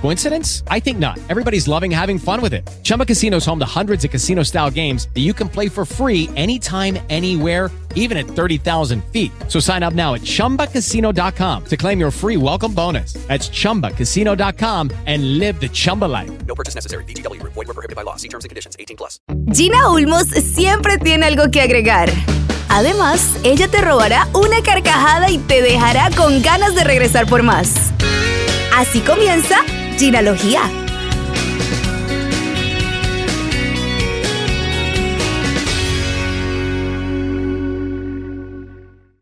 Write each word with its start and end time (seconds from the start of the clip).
Coincidence? 0.00 0.62
I 0.70 0.78
think 0.80 0.98
not. 0.98 1.18
Everybody's 1.28 1.66
loving 1.66 1.90
having 1.90 2.18
fun 2.18 2.40
with 2.40 2.54
it. 2.54 2.62
Chumba 2.84 3.04
Casino 3.04 3.38
is 3.38 3.44
home 3.44 3.58
to 3.58 3.66
hundreds 3.66 4.04
of 4.04 4.10
casino 4.10 4.44
style 4.44 4.70
games 4.70 5.08
that 5.14 5.22
you 5.22 5.34
can 5.34 5.48
play 5.48 5.68
for 5.68 5.84
free 5.84 6.30
anytime, 6.36 6.98
anywhere, 7.10 7.70
even 7.96 8.16
at 8.16 8.26
30,000 8.26 9.02
feet. 9.12 9.32
So 9.48 9.58
sign 9.58 9.82
up 9.82 9.94
now 9.94 10.14
at 10.14 10.20
chumbacasino.com 10.20 11.64
to 11.64 11.76
claim 11.76 11.98
your 11.98 12.12
free 12.12 12.36
welcome 12.36 12.72
bonus. 12.72 13.14
That's 13.26 13.48
chumbacasino.com 13.48 14.92
and 15.06 15.38
live 15.38 15.60
the 15.60 15.68
Chumba 15.68 16.04
life. 16.04 16.30
No 16.46 16.54
purchase 16.54 16.76
necessary. 16.76 17.02
BGW. 17.04 17.42
Void 17.42 17.56
were 17.56 17.74
prohibited 17.74 17.96
by 17.96 18.02
law. 18.02 18.16
See 18.16 18.28
terms 18.28 18.44
and 18.44 18.50
conditions. 18.50 18.76
18 18.78 18.96
plus. 18.96 19.18
Gina 19.52 19.90
Ulmos 19.90 20.28
siempre 20.28 20.98
tiene 20.98 21.26
algo 21.26 21.50
que 21.50 21.60
agregar. 21.62 22.10
Además, 22.68 23.36
ella 23.44 23.68
te 23.68 23.80
robará 23.80 24.28
una 24.34 24.60
carcajada 24.62 25.30
y 25.30 25.38
te 25.38 25.62
dejará 25.62 26.10
con 26.10 26.42
ganas 26.42 26.74
de 26.74 26.84
regresar 26.84 27.26
por 27.26 27.42
más. 27.42 27.92
Así 28.74 29.00
comienza 29.00 29.56
Ginalogía. 29.98 30.60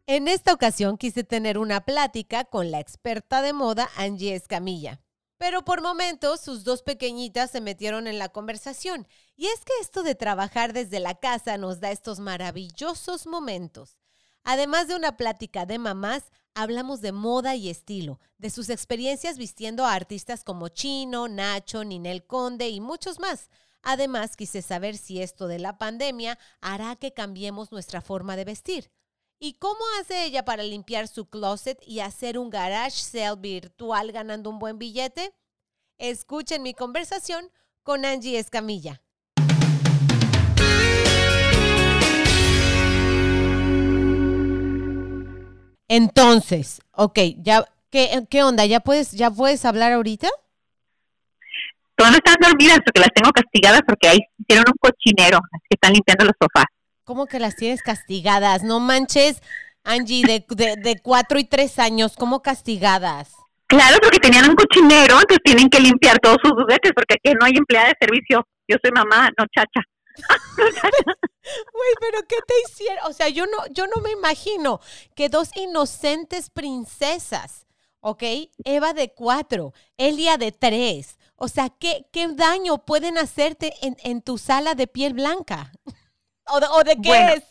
En 0.06 0.26
esta 0.26 0.52
ocasión 0.52 0.98
quise 0.98 1.22
tener 1.22 1.58
una 1.58 1.82
plática 1.82 2.44
con 2.44 2.72
la 2.72 2.80
experta 2.80 3.40
de 3.40 3.52
moda 3.52 3.88
Angie 3.96 4.34
Escamilla. 4.34 5.00
Pero 5.38 5.64
por 5.64 5.80
momentos 5.80 6.40
sus 6.40 6.64
dos 6.64 6.82
pequeñitas 6.82 7.52
se 7.52 7.60
metieron 7.60 8.08
en 8.08 8.18
la 8.18 8.30
conversación. 8.30 9.06
Y 9.36 9.46
es 9.46 9.64
que 9.64 9.72
esto 9.80 10.02
de 10.02 10.16
trabajar 10.16 10.72
desde 10.72 10.98
la 10.98 11.14
casa 11.14 11.56
nos 11.56 11.78
da 11.78 11.92
estos 11.92 12.18
maravillosos 12.18 13.28
momentos. 13.28 13.96
Además 14.44 14.88
de 14.88 14.94
una 14.94 15.16
plática 15.16 15.64
de 15.64 15.78
mamás, 15.78 16.30
hablamos 16.54 17.00
de 17.00 17.12
moda 17.12 17.56
y 17.56 17.70
estilo, 17.70 18.20
de 18.36 18.50
sus 18.50 18.68
experiencias 18.68 19.38
vistiendo 19.38 19.86
a 19.86 19.94
artistas 19.94 20.44
como 20.44 20.68
Chino, 20.68 21.28
Nacho, 21.28 21.82
Ninel 21.82 22.26
Conde 22.26 22.68
y 22.68 22.80
muchos 22.80 23.18
más. 23.18 23.48
Además, 23.82 24.36
quise 24.36 24.60
saber 24.60 24.98
si 24.98 25.22
esto 25.22 25.48
de 25.48 25.58
la 25.58 25.78
pandemia 25.78 26.38
hará 26.60 26.96
que 26.96 27.12
cambiemos 27.12 27.72
nuestra 27.72 28.02
forma 28.02 28.36
de 28.36 28.44
vestir. 28.44 28.90
¿Y 29.38 29.54
cómo 29.54 29.80
hace 30.00 30.24
ella 30.24 30.44
para 30.44 30.62
limpiar 30.62 31.08
su 31.08 31.28
closet 31.28 31.82
y 31.86 32.00
hacer 32.00 32.38
un 32.38 32.50
garage 32.50 33.02
sale 33.02 33.40
virtual 33.40 34.12
ganando 34.12 34.50
un 34.50 34.58
buen 34.58 34.78
billete? 34.78 35.34
Escuchen 35.98 36.62
mi 36.62 36.74
conversación 36.74 37.50
con 37.82 38.04
Angie 38.04 38.38
Escamilla. 38.38 39.03
Entonces, 45.96 46.82
ok, 46.90 47.18
ya, 47.36 47.64
¿qué, 47.88 48.26
qué 48.28 48.42
onda? 48.42 48.66
¿Ya 48.66 48.80
puedes, 48.80 49.12
¿Ya 49.12 49.30
puedes 49.30 49.64
hablar 49.64 49.92
ahorita? 49.92 50.26
Todas 51.94 52.14
están 52.16 52.34
dormidas 52.40 52.80
porque 52.84 52.98
las 52.98 53.10
tengo 53.14 53.30
castigadas 53.30 53.82
porque 53.86 54.08
ahí 54.08 54.18
hicieron 54.38 54.64
un 54.66 54.74
cochinero, 54.80 55.38
así 55.38 55.66
que 55.70 55.74
están 55.76 55.92
limpiando 55.92 56.24
los 56.24 56.34
sofás. 56.42 56.64
¿Cómo 57.04 57.26
que 57.26 57.38
las 57.38 57.54
tienes 57.54 57.80
castigadas? 57.80 58.64
No 58.64 58.80
manches, 58.80 59.40
Angie, 59.84 60.24
de, 60.26 60.44
de, 60.48 60.74
de 60.82 60.98
cuatro 61.00 61.38
y 61.38 61.44
tres 61.44 61.78
años, 61.78 62.16
¿cómo 62.16 62.42
castigadas? 62.42 63.32
Claro, 63.68 63.98
porque 64.02 64.18
tenían 64.18 64.50
un 64.50 64.56
cochinero, 64.56 65.14
entonces 65.14 65.38
tienen 65.44 65.68
que 65.70 65.78
limpiar 65.78 66.18
todos 66.18 66.38
sus 66.42 66.54
juguetes 66.54 66.90
porque 66.92 67.14
aquí 67.14 67.36
no 67.38 67.46
hay 67.46 67.52
empleada 67.56 67.90
de 67.90 67.94
servicio. 68.00 68.44
Yo 68.66 68.78
soy 68.82 68.90
mamá, 68.90 69.30
no 69.38 69.44
chacha. 69.54 69.80
Güey, 70.56 71.92
pero 72.00 72.22
¿qué 72.28 72.36
te 72.46 72.54
hicieron? 72.66 73.04
O 73.06 73.12
sea, 73.12 73.28
yo 73.28 73.44
no, 73.46 73.66
yo 73.70 73.86
no 73.86 74.00
me 74.02 74.10
imagino 74.12 74.80
que 75.14 75.28
dos 75.28 75.50
inocentes 75.56 76.50
princesas, 76.50 77.66
¿ok? 78.00 78.22
Eva 78.64 78.92
de 78.92 79.12
cuatro, 79.12 79.72
Elia 79.98 80.36
de 80.38 80.52
tres. 80.52 81.18
O 81.36 81.48
sea, 81.48 81.68
¿qué, 81.68 82.06
qué 82.12 82.28
daño 82.28 82.84
pueden 82.84 83.18
hacerte 83.18 83.74
en, 83.82 83.96
en 84.04 84.22
tu 84.22 84.38
sala 84.38 84.74
de 84.74 84.86
piel 84.86 85.14
blanca? 85.14 85.72
¿O 86.46 86.60
de, 86.60 86.66
o 86.70 86.84
de 86.84 86.94
qué 86.96 87.08
Bueno, 87.08 87.32
es? 87.34 87.44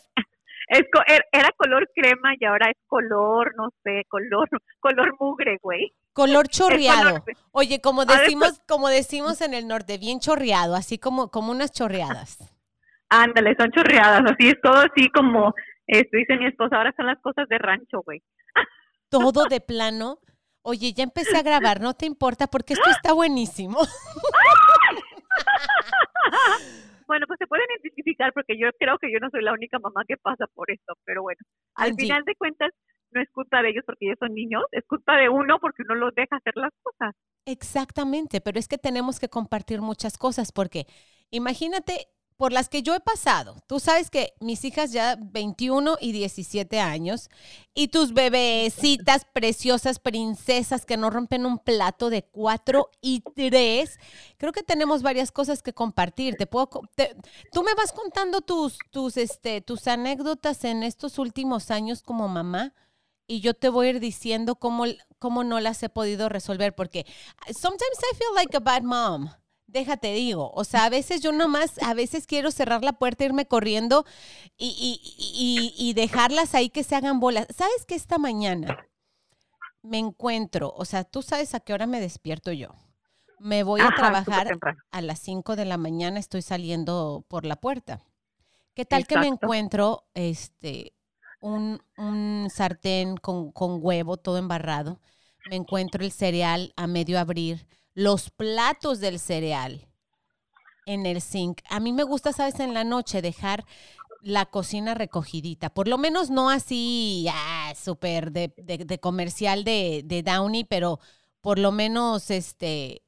Es 0.69 0.81
er- 1.07 1.25
era 1.31 1.51
color 1.57 1.87
crema 1.93 2.31
y 2.39 2.45
ahora 2.45 2.69
es 2.71 2.77
color, 2.87 3.53
no 3.57 3.69
sé, 3.83 4.05
color, 4.07 4.49
color 4.79 5.13
mugre, 5.19 5.57
güey. 5.61 5.93
Color 6.13 6.47
chorreado. 6.47 7.23
Oye, 7.51 7.81
como 7.81 8.05
ver, 8.05 8.21
decimos, 8.21 8.61
como 8.67 8.87
decimos 8.87 9.41
en 9.41 9.53
el 9.53 9.67
norte, 9.67 9.97
bien 9.97 10.19
chorreado, 10.19 10.75
así 10.75 10.97
como, 10.97 11.29
como 11.29 11.51
unas 11.51 11.71
chorreadas. 11.71 12.37
Ándale, 13.09 13.55
son 13.59 13.71
chorreadas, 13.71 14.23
así 14.31 14.49
es 14.49 14.61
todo 14.61 14.77
así 14.77 15.09
como, 15.09 15.53
este, 15.87 16.17
dice 16.17 16.37
mi 16.37 16.47
esposa, 16.47 16.77
ahora 16.77 16.93
son 16.95 17.05
las 17.05 17.19
cosas 17.21 17.47
de 17.47 17.57
rancho, 17.57 18.01
güey. 18.03 18.21
Todo 19.09 19.45
de 19.45 19.61
plano. 19.61 20.17
Oye, 20.63 20.93
ya 20.93 21.03
empecé 21.03 21.37
a 21.37 21.43
grabar, 21.43 21.81
no 21.81 21.93
te 21.93 22.05
importa 22.05 22.47
porque 22.47 22.73
esto 22.73 22.89
está 22.89 23.13
buenísimo. 23.13 23.79
Bueno, 27.07 27.27
pues 27.27 27.37
se 27.37 27.47
pueden 27.47 27.65
identificar 27.83 28.31
porque 28.33 28.57
yo 28.57 28.69
creo 28.79 28.97
que 28.97 29.11
yo 29.11 29.19
no 29.19 29.29
soy 29.29 29.43
la 29.43 29.53
única 29.53 29.77
mamá 29.77 30.03
que 30.07 30.17
pasa 30.17 30.45
por 30.53 30.71
esto, 30.71 30.93
pero 31.03 31.21
bueno, 31.21 31.39
al 31.75 31.91
Angie. 31.91 32.05
final 32.05 32.23
de 32.25 32.35
cuentas 32.35 32.71
no 33.11 33.21
es 33.21 33.29
culpa 33.31 33.61
de 33.61 33.69
ellos 33.69 33.83
porque 33.85 34.05
ellos 34.05 34.17
son 34.19 34.33
niños, 34.33 34.63
es 34.71 34.83
culpa 34.87 35.17
de 35.17 35.29
uno 35.29 35.59
porque 35.59 35.83
uno 35.83 35.95
los 35.95 36.15
deja 36.15 36.37
hacer 36.37 36.53
las 36.55 36.71
cosas. 36.81 37.13
Exactamente, 37.45 38.41
pero 38.41 38.57
es 38.57 38.67
que 38.67 38.77
tenemos 38.77 39.19
que 39.19 39.29
compartir 39.29 39.81
muchas 39.81 40.17
cosas 40.17 40.51
porque 40.51 40.85
imagínate 41.29 42.07
por 42.43 42.51
las 42.51 42.67
que 42.67 42.83
yo 42.83 42.93
he 42.93 42.99
pasado. 42.99 43.55
Tú 43.67 43.79
sabes 43.79 44.09
que 44.09 44.33
mis 44.41 44.65
hijas 44.65 44.91
ya 44.91 45.15
21 45.17 45.95
y 46.01 46.11
17 46.11 46.77
años 46.81 47.29
y 47.73 47.87
tus 47.87 48.11
bebecitas 48.13 49.25
preciosas 49.31 49.97
princesas 49.99 50.85
que 50.85 50.97
no 50.97 51.09
rompen 51.09 51.45
un 51.45 51.57
plato 51.57 52.09
de 52.09 52.23
4 52.23 52.89
y 52.99 53.21
3. 53.21 53.97
Creo 54.35 54.51
que 54.51 54.61
tenemos 54.61 55.03
varias 55.03 55.31
cosas 55.31 55.63
que 55.63 55.71
compartir. 55.71 56.35
Te 56.35 56.45
puedo 56.45 56.69
te- 56.95 57.15
tú 57.53 57.63
me 57.63 57.73
vas 57.75 57.93
contando 57.93 58.41
tus 58.41 58.77
tus 58.91 59.15
este 59.15 59.61
tus 59.61 59.87
anécdotas 59.87 60.65
en 60.65 60.83
estos 60.83 61.19
últimos 61.19 61.71
años 61.71 62.01
como 62.03 62.27
mamá 62.27 62.73
y 63.25 63.39
yo 63.39 63.53
te 63.53 63.69
voy 63.69 63.87
a 63.87 63.89
ir 63.91 63.99
diciendo 64.01 64.55
cómo, 64.55 64.83
cómo 65.17 65.45
no 65.45 65.61
las 65.61 65.81
he 65.81 65.87
podido 65.87 66.27
resolver, 66.27 66.75
porque 66.75 67.05
sometimes 67.57 67.99
I 68.11 68.15
feel 68.17 68.35
like 68.35 68.57
a 68.57 68.59
bad 68.59 68.81
mom. 68.83 69.29
Déjate 69.73 70.13
digo, 70.13 70.51
o 70.53 70.63
sea, 70.65 70.85
a 70.85 70.89
veces 70.89 71.21
yo 71.21 71.31
nomás, 71.31 71.81
a 71.81 71.95
veces 71.95 72.27
quiero 72.27 72.51
cerrar 72.51 72.83
la 72.83 72.93
puerta, 72.93 73.25
irme 73.25 73.47
corriendo 73.47 74.05
y, 74.57 74.67
y, 74.67 75.75
y, 75.77 75.89
y 75.89 75.93
dejarlas 75.95 76.55
ahí 76.55 76.69
que 76.69 76.83
se 76.83 76.95
hagan 76.95 77.19
bolas. 77.19 77.47
¿Sabes 77.55 77.85
que 77.87 77.95
esta 77.95 78.19
mañana 78.19 78.79
me 79.81 79.97
encuentro, 79.99 80.73
o 80.75 80.85
sea, 80.85 81.03
tú 81.03 81.21
sabes 81.21 81.53
a 81.55 81.59
qué 81.59 81.73
hora 81.73 81.87
me 81.87 81.99
despierto 81.99 82.51
yo? 82.51 82.69
Me 83.39 83.63
voy 83.63 83.85
a 83.85 83.91
Ajá, 83.91 83.93
trabajar 83.93 84.57
a 84.91 85.01
las 85.01 85.19
5 85.19 85.55
de 85.55 85.65
la 85.65 85.77
mañana, 85.77 86.19
estoy 86.19 86.41
saliendo 86.41 87.25
por 87.27 87.45
la 87.45 87.57
puerta. 87.57 88.03
¿Qué 88.75 88.85
tal 88.85 89.07
que 89.07 89.17
me 89.17 89.27
encuentro 89.27 90.05
este 90.13 90.93
un, 91.41 91.81
un 91.97 92.47
sartén 92.51 93.17
con, 93.17 93.51
con 93.51 93.79
huevo 93.83 94.17
todo 94.17 94.37
embarrado? 94.37 94.99
Me 95.45 95.55
encuentro 95.57 96.03
el 96.03 96.11
cereal 96.11 96.73
a 96.77 96.87
medio 96.87 97.19
abrir, 97.19 97.67
los 97.93 98.29
platos 98.31 98.99
del 98.99 99.19
cereal 99.19 99.87
en 100.85 101.05
el 101.05 101.21
zinc. 101.21 101.61
A 101.69 101.79
mí 101.79 101.93
me 101.93 102.03
gusta, 102.03 102.33
sabes, 102.33 102.59
en 102.59 102.73
la 102.73 102.83
noche 102.83 103.21
dejar 103.21 103.65
la 104.21 104.45
cocina 104.47 104.93
recogidita. 104.95 105.69
Por 105.73 105.87
lo 105.87 105.97
menos 105.97 106.29
no 106.29 106.49
así, 106.49 107.27
ah, 107.31 107.73
súper 107.75 108.31
de, 108.31 108.53
de- 108.57 108.99
comercial 108.99 109.63
de, 109.63 110.03
de 110.05 110.23
Downy, 110.23 110.63
pero 110.65 110.99
por 111.41 111.59
lo 111.59 111.71
menos 111.71 112.31
este 112.31 113.03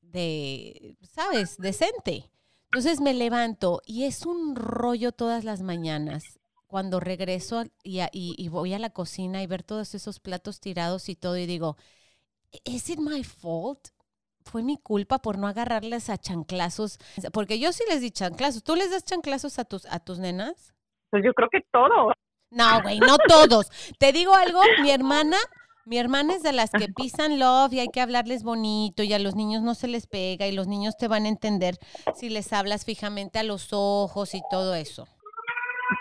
de, 0.00 0.96
¿sabes? 1.12 1.56
Decente. 1.58 2.30
Entonces 2.66 3.00
me 3.00 3.14
levanto 3.14 3.82
y 3.86 4.04
es 4.04 4.26
un 4.26 4.56
rollo 4.56 5.12
todas 5.12 5.44
las 5.44 5.62
mañanas 5.62 6.40
cuando 6.66 7.00
regreso 7.00 7.64
y, 7.82 8.00
a- 8.00 8.10
y- 8.12 8.48
voy 8.48 8.74
a 8.74 8.78
la 8.78 8.90
cocina 8.90 9.42
y 9.42 9.46
ver 9.48 9.62
todos 9.64 9.94
esos 9.94 10.20
platos 10.20 10.60
tirados 10.60 11.08
y 11.08 11.16
todo 11.16 11.36
y 11.36 11.46
digo, 11.46 11.76
¿is 12.64 12.90
it 12.90 12.98
my 13.00 13.24
fault? 13.24 13.88
¿Fue 14.50 14.64
mi 14.64 14.78
culpa 14.78 15.20
por 15.20 15.38
no 15.38 15.46
agarrarles 15.46 16.10
a 16.10 16.18
chanclazos? 16.18 16.98
Porque 17.32 17.60
yo 17.60 17.72
sí 17.72 17.84
les 17.88 18.00
di 18.00 18.10
chanclazos. 18.10 18.64
¿Tú 18.64 18.74
les 18.74 18.90
das 18.90 19.04
chanclazos 19.04 19.60
a 19.60 19.64
tus, 19.64 19.86
a 19.86 20.00
tus 20.00 20.18
nenas? 20.18 20.74
Pues 21.10 21.22
yo 21.24 21.32
creo 21.34 21.48
que 21.48 21.60
todo. 21.70 22.12
No, 22.50 22.82
güey, 22.82 22.98
no 22.98 23.16
todos. 23.28 23.70
Te 24.00 24.12
digo 24.12 24.34
algo, 24.34 24.60
mi 24.82 24.90
hermana, 24.90 25.36
mi 25.84 25.98
hermana 25.98 26.34
es 26.34 26.42
de 26.42 26.52
las 26.52 26.70
que 26.70 26.88
pisan 26.88 27.38
love 27.38 27.72
y 27.74 27.78
hay 27.78 27.88
que 27.88 28.00
hablarles 28.00 28.42
bonito 28.42 29.04
y 29.04 29.12
a 29.12 29.20
los 29.20 29.36
niños 29.36 29.62
no 29.62 29.76
se 29.76 29.86
les 29.86 30.08
pega 30.08 30.48
y 30.48 30.52
los 30.52 30.66
niños 30.66 30.96
te 30.96 31.06
van 31.06 31.26
a 31.26 31.28
entender 31.28 31.78
si 32.16 32.28
les 32.28 32.52
hablas 32.52 32.84
fijamente 32.84 33.38
a 33.38 33.44
los 33.44 33.68
ojos 33.72 34.34
y 34.34 34.42
todo 34.50 34.74
eso. 34.74 35.06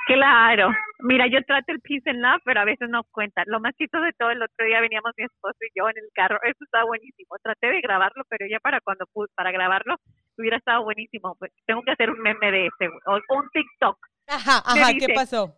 Claro. 0.06 0.69
Mira, 1.00 1.27
yo 1.27 1.41
trato 1.44 1.71
el 1.71 1.80
peace 1.81 2.09
and 2.09 2.19
love, 2.21 2.41
pero 2.45 2.59
a 2.62 2.65
veces 2.65 2.89
no 2.89 3.03
cuenta. 3.12 3.44
Lo 3.47 3.59
más 3.59 3.74
chistoso 3.75 4.03
de 4.03 4.13
todo, 4.13 4.31
el 4.31 4.41
otro 4.41 4.65
día 4.65 4.81
veníamos 4.81 5.12
mi 5.18 5.24
esposo 5.25 5.57
y 5.62 5.69
yo 5.80 5.89
en 5.89 5.97
el 5.97 6.09
carro. 6.13 6.39
Eso 6.44 6.63
está 6.63 6.83
buenísimo. 6.83 7.36
Traté 7.41 7.68
de 7.68 7.81
grabarlo, 7.81 8.24
pero 8.30 8.45
ya 8.47 8.59
para 8.59 8.81
cuando 8.81 9.06
pu- 9.13 9.30
para 9.36 9.51
grabarlo 9.51 9.95
hubiera 10.38 10.57
estado 10.57 10.83
buenísimo. 10.83 11.36
Pues, 11.39 11.51
tengo 11.65 11.81
que 11.83 11.91
hacer 11.91 12.09
un 12.09 12.19
meme 12.19 12.51
de 12.51 12.68
ese, 12.68 12.88
o 13.06 13.15
un 13.36 13.50
TikTok. 13.51 13.97
Ajá, 14.27 14.62
ajá, 14.65 14.94
¿qué 15.00 15.13
pasó? 15.15 15.56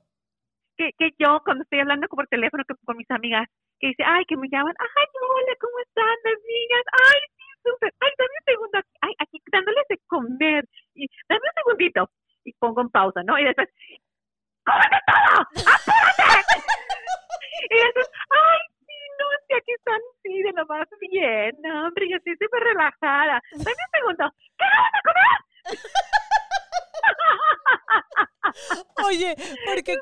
Que, 0.78 0.92
que 0.98 1.12
yo, 1.20 1.42
cuando 1.44 1.64
estoy 1.64 1.80
hablando 1.80 2.08
por 2.08 2.28
teléfono 2.28 2.64
que- 2.68 2.76
con 2.86 2.98
mis 2.98 3.10
amigas, 3.12 3.48
que 3.80 3.88
dice, 3.88 4.04
ay, 4.06 4.24
que 4.26 4.38
me 4.38 4.48
llaman, 4.50 4.74
ay, 4.80 5.06
hola, 5.22 5.56
¿cómo 5.60 5.80
están 5.80 6.06
las 6.24 6.40
niñas? 6.48 6.84
Ay, 6.94 7.20
sí, 7.36 7.44
súper, 7.64 7.94
ay, 8.00 8.12
dame 8.18 8.30
un 8.40 8.46
segundo 8.46 8.78
aquí, 8.80 8.90
ay, 9.02 9.14
aquí 9.20 9.38
dándoles 9.52 9.86
de 9.90 9.98
comer, 10.08 10.66
y 10.96 11.08
dame 11.28 11.42
un 11.42 11.54
segundito, 11.64 12.10
y 12.46 12.54
pongo 12.54 12.82
en 12.82 12.90
pausa, 12.90 13.22
¿no? 13.24 13.38
Y 13.38 13.44
después, 13.44 13.70
¡cómete 14.66 15.00
todo! 15.08 15.48
¡Apúrate! 15.66 16.26
y 17.70 17.76
después, 17.76 18.10
ay, 18.30 18.60
sí, 18.86 18.94
no, 19.20 19.26
sí, 19.48 19.54
aquí 19.56 19.72
están, 19.74 20.02
sí, 20.24 20.42
de 20.44 20.52
lo 20.54 20.66
más 20.66 20.88
bien, 21.00 21.56
no, 21.64 21.88
hombre, 21.88 22.10
yo 22.10 22.18
estoy 22.18 22.36
súper 22.40 22.64
relajada. 22.64 23.42
Dame 23.52 23.72
un 23.72 23.92
segundo, 23.94 24.34
¿qué 24.58 24.66
vas 24.66 24.94
a 24.94 25.02
comer? 25.08 25.40
Oye, 29.06 29.36
porque 29.66 29.98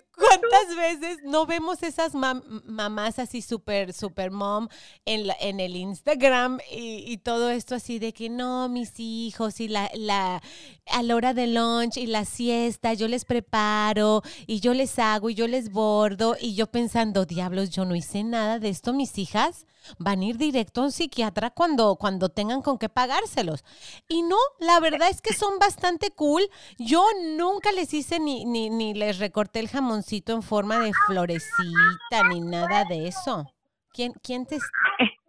cuántas 0.49 0.75
veces 0.75 1.17
no 1.23 1.45
vemos 1.45 1.83
esas 1.83 2.13
mam- 2.13 2.43
mamás 2.65 3.19
así 3.19 3.41
súper, 3.41 3.93
súper 3.93 4.31
mom 4.31 4.67
en, 5.05 5.27
la- 5.27 5.37
en 5.39 5.59
el 5.59 5.75
Instagram 5.75 6.59
y, 6.71 7.03
y 7.11 7.17
todo 7.17 7.49
esto 7.49 7.75
así 7.75 7.99
de 7.99 8.13
que 8.13 8.29
no, 8.29 8.67
mis 8.69 8.99
hijos 8.99 9.59
y 9.59 9.67
la, 9.67 9.89
la, 9.93 10.41
a 10.87 11.03
la 11.03 11.15
hora 11.15 11.33
de 11.33 11.47
lunch 11.47 11.97
y 11.97 12.07
la 12.07 12.25
siesta, 12.25 12.93
yo 12.93 13.07
les 13.07 13.25
preparo 13.25 14.21
y 14.47 14.59
yo 14.59 14.73
les 14.73 14.97
hago 14.99 15.29
y 15.29 15.35
yo 15.35 15.47
les 15.47 15.71
bordo 15.71 16.35
y 16.39 16.55
yo 16.55 16.67
pensando, 16.67 17.25
diablos, 17.25 17.69
yo 17.69 17.85
no 17.85 17.95
hice 17.95 18.23
nada 18.23 18.59
de 18.59 18.69
esto, 18.69 18.93
mis 18.93 19.17
hijas 19.17 19.65
van 19.97 20.21
a 20.21 20.25
ir 20.25 20.37
directo 20.37 20.81
a 20.81 20.85
un 20.85 20.91
psiquiatra 20.91 21.49
cuando, 21.51 21.95
cuando 21.95 22.29
tengan 22.29 22.61
con 22.61 22.77
qué 22.77 22.89
pagárselos. 22.89 23.63
Y 24.07 24.21
no, 24.21 24.37
la 24.59 24.79
verdad 24.79 25.09
es 25.09 25.21
que 25.21 25.33
son 25.33 25.59
bastante 25.59 26.11
cool. 26.15 26.43
Yo 26.77 27.03
nunca 27.37 27.71
les 27.71 27.93
hice 27.93 28.19
ni, 28.19 28.45
ni, 28.45 28.69
ni 28.69 28.93
les 28.93 29.19
recorté 29.19 29.59
el 29.59 29.69
jamoncito 29.69 30.33
en 30.33 30.41
forma 30.41 30.79
de 30.79 30.91
florecita 31.07 32.27
ni 32.29 32.41
nada 32.41 32.83
de 32.85 33.07
eso. 33.07 33.45
¿Quién, 33.93 34.13
quién 34.23 34.45
te... 34.45 34.57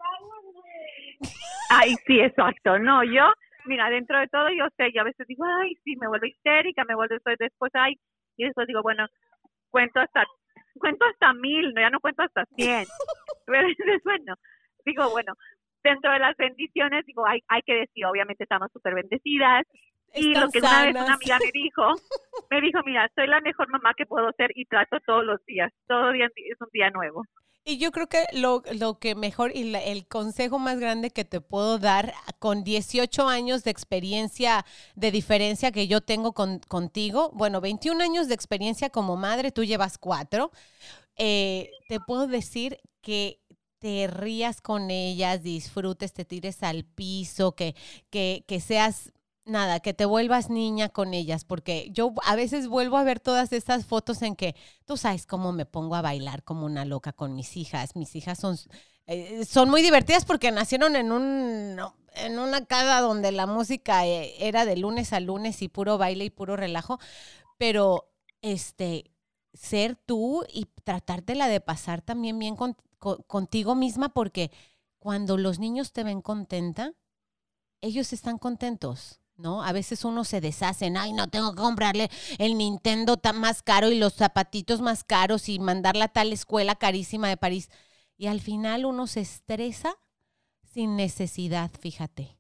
Ay, 1.70 1.94
sí, 2.06 2.19
exacto. 2.20 2.79
No, 2.79 3.05
yo, 3.05 3.32
mira, 3.67 3.88
dentro 3.91 4.19
de 4.19 4.26
todo 4.29 4.49
yo 4.50 4.67
sé, 4.76 4.91
yo 4.93 5.03
a 5.03 5.05
veces 5.05 5.26
digo, 5.29 5.44
ay, 5.44 5.75
sí, 5.85 5.94
me 5.96 6.08
vuelvo 6.08 6.26
histérica, 6.26 6.85
me 6.85 6.94
vuelvo 6.96 7.14
después, 7.38 7.70
ay, 7.75 7.94
y 8.37 8.44
después 8.44 8.67
digo, 8.67 8.82
bueno, 8.82 9.06
cuento 9.70 10.00
hasta, 10.00 10.25
cuento 10.78 11.05
hasta 11.05 11.32
mil, 11.34 11.72
no, 11.75 11.81
ya 11.81 11.90
no 11.90 12.00
cuento 12.00 12.22
hasta 12.22 12.44
cien. 12.56 12.87
Pero 13.46 13.69
bueno, 14.05 14.34
digo, 14.84 15.11
bueno, 15.11 15.34
dentro 15.82 16.12
de 16.12 16.19
las 16.19 16.37
bendiciones, 16.37 17.06
digo, 17.06 17.26
hay, 17.26 17.40
hay 17.49 17.62
que 17.62 17.75
decir, 17.75 18.05
obviamente 18.06 18.44
estamos 18.44 18.70
súper 18.72 18.94
bendecidas. 18.94 19.64
Y 20.12 20.28
Están 20.28 20.44
lo 20.44 20.50
que 20.50 20.58
una 20.58 20.82
vez 20.82 20.90
una 20.90 21.14
amiga 21.14 21.38
me 21.38 21.50
dijo, 21.52 21.94
me 22.50 22.61
dijo, 22.61 22.81
mira, 22.84 23.08
soy 23.14 23.28
la 23.28 23.40
mejor 23.40 23.69
mamá 23.69 23.94
que 23.96 24.06
puedo 24.06 24.32
ser 24.32 24.50
y 24.56 24.64
trato 24.64 24.99
todos 25.06 25.25
los 25.25 25.44
días. 25.46 25.72
Todo 25.87 26.11
día 26.11 26.26
es 26.34 26.61
un 26.61 26.69
día 26.72 26.90
nuevo. 26.90 27.25
Y 27.64 27.76
yo 27.78 27.92
creo 27.92 28.08
que 28.08 28.24
lo, 28.32 28.62
lo 28.72 28.98
que 28.98 29.14
mejor 29.14 29.54
y 29.54 29.64
la- 29.64 29.82
el 29.82 30.06
consejo 30.08 30.58
más 30.58 30.80
grande 30.80 31.10
que 31.10 31.24
te 31.24 31.40
puedo 31.40 31.78
dar 31.78 32.14
con 32.38 32.64
18 32.64 33.28
años 33.28 33.64
de 33.64 33.70
experiencia 33.70 34.64
de 34.96 35.10
diferencia 35.12 35.70
que 35.70 35.86
yo 35.86 36.00
tengo 36.00 36.32
con, 36.32 36.58
contigo, 36.60 37.30
bueno, 37.34 37.60
21 37.60 38.00
años 38.00 38.28
de 38.28 38.34
experiencia 38.34 38.90
como 38.90 39.16
madre, 39.16 39.52
tú 39.52 39.62
llevas 39.64 39.98
cuatro, 39.98 40.50
eh, 41.16 41.70
te 41.88 42.00
puedo 42.00 42.26
decir 42.28 42.78
que 43.02 43.40
te 43.78 44.06
rías 44.08 44.60
con 44.62 44.90
ellas, 44.90 45.42
disfrutes, 45.42 46.12
te 46.14 46.24
tires 46.24 46.62
al 46.62 46.84
piso, 46.84 47.54
que, 47.54 47.74
que, 48.10 48.44
que 48.48 48.60
seas 48.60 49.12
nada, 49.50 49.81
que 49.81 49.94
te 49.94 50.05
vuelvas 50.06 50.50
niña 50.50 50.88
con 50.88 51.14
ellas, 51.14 51.44
porque 51.44 51.91
yo 51.93 52.14
a 52.25 52.37
veces 52.37 52.69
vuelvo 52.69 52.97
a 52.97 53.05
ver 53.05 53.20
todas 53.20 53.52
estas 53.52 53.87
fotos 53.87 54.23
en 54.23 54.37
que 54.37 54.55
tú 54.87 54.97
sabes 54.97 55.26
cómo 55.26 55.52
me 55.52 55.67
pongo 55.67 55.97
a 55.97 56.02
bailar 56.02 56.43
como 56.44 56.67
una 56.67 56.85
loca 56.85 57.12
con 57.12 57.35
mis 57.35 57.56
hijas. 57.56 57.97
Mis 57.97 58.17
hijas 58.17 58.38
son, 58.38 58.56
eh, 59.06 59.44
son 59.44 59.70
muy 59.70 59.82
divertidas 59.82 60.25
porque 60.25 60.50
nacieron 60.52 60.97
en 60.97 61.12
un 61.12 61.79
en 62.17 62.38
una 62.41 62.64
casa 62.67 63.00
donde 63.00 63.31
la 63.32 63.47
música 63.47 64.05
eh, 64.06 64.35
era 64.41 64.64
de 64.64 64.76
lunes 64.76 65.12
a 65.12 65.20
lunes 65.20 65.62
y 65.62 65.69
puro 65.69 65.96
baile 65.96 66.25
y 66.25 66.31
puro 66.31 66.56
relajo, 66.56 66.99
pero 67.58 68.11
este 68.43 69.11
ser 69.55 69.96
tú 69.96 70.44
y 70.53 70.67
tratártela 70.85 71.49
de 71.49 71.61
pasar 71.61 72.03
también 72.03 72.38
bien 72.38 72.56
con- 72.56 72.76
contigo 73.26 73.75
misma 73.75 74.11
porque 74.11 74.50
cuando 74.99 75.37
los 75.38 75.58
niños 75.58 75.93
te 75.93 76.05
ven 76.05 76.23
contenta, 76.23 76.94
ellos 77.81 78.12
están 78.12 78.38
contentos. 78.38 79.20
¿No? 79.40 79.62
A 79.62 79.72
veces 79.72 80.04
uno 80.04 80.25
se 80.25 80.40
deshacen, 80.40 80.96
ay, 80.98 81.12
no 81.14 81.28
tengo 81.28 81.52
que 81.54 81.62
comprarle 81.62 82.08
el 82.38 82.58
Nintendo 82.58 83.16
tan 83.16 83.40
más 83.40 83.62
caro 83.62 83.88
y 83.90 83.98
los 83.98 84.14
zapatitos 84.14 84.81
más 84.82 85.02
caros 85.02 85.48
y 85.48 85.58
mandarla 85.58 86.06
a 86.06 86.12
tal 86.12 86.32
escuela 86.32 86.75
carísima 86.75 87.28
de 87.28 87.38
París. 87.38 87.70
Y 88.19 88.26
al 88.26 88.40
final 88.40 88.84
uno 88.84 89.06
se 89.06 89.20
estresa 89.20 89.94
sin 90.62 90.94
necesidad, 90.96 91.70
fíjate, 91.81 92.37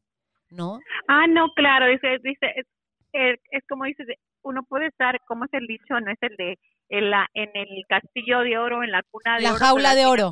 ¿no? 0.50 0.78
Ah, 1.08 1.26
no, 1.26 1.48
claro, 1.54 1.86
dice, 1.86 2.18
dice, 2.22 2.46
es, 2.56 2.66
es, 3.12 3.40
es 3.50 3.62
como 3.66 3.84
dices, 3.84 4.06
uno 4.42 4.62
puede 4.64 4.88
estar, 4.88 5.18
como 5.26 5.46
es 5.46 5.52
el 5.54 5.66
dicho, 5.66 5.98
no 6.00 6.10
es 6.12 6.18
el 6.20 6.36
de 6.36 6.58
en, 6.90 7.10
la, 7.10 7.26
en 7.34 7.50
el 7.54 7.84
castillo 7.88 8.40
de 8.40 8.58
oro, 8.58 8.82
en 8.82 8.90
la 8.90 9.02
cuna 9.10 9.36
de 9.36 9.42
La 9.44 9.50
oro. 9.50 9.58
jaula 9.58 9.94
de 9.94 10.04
oro. 10.06 10.30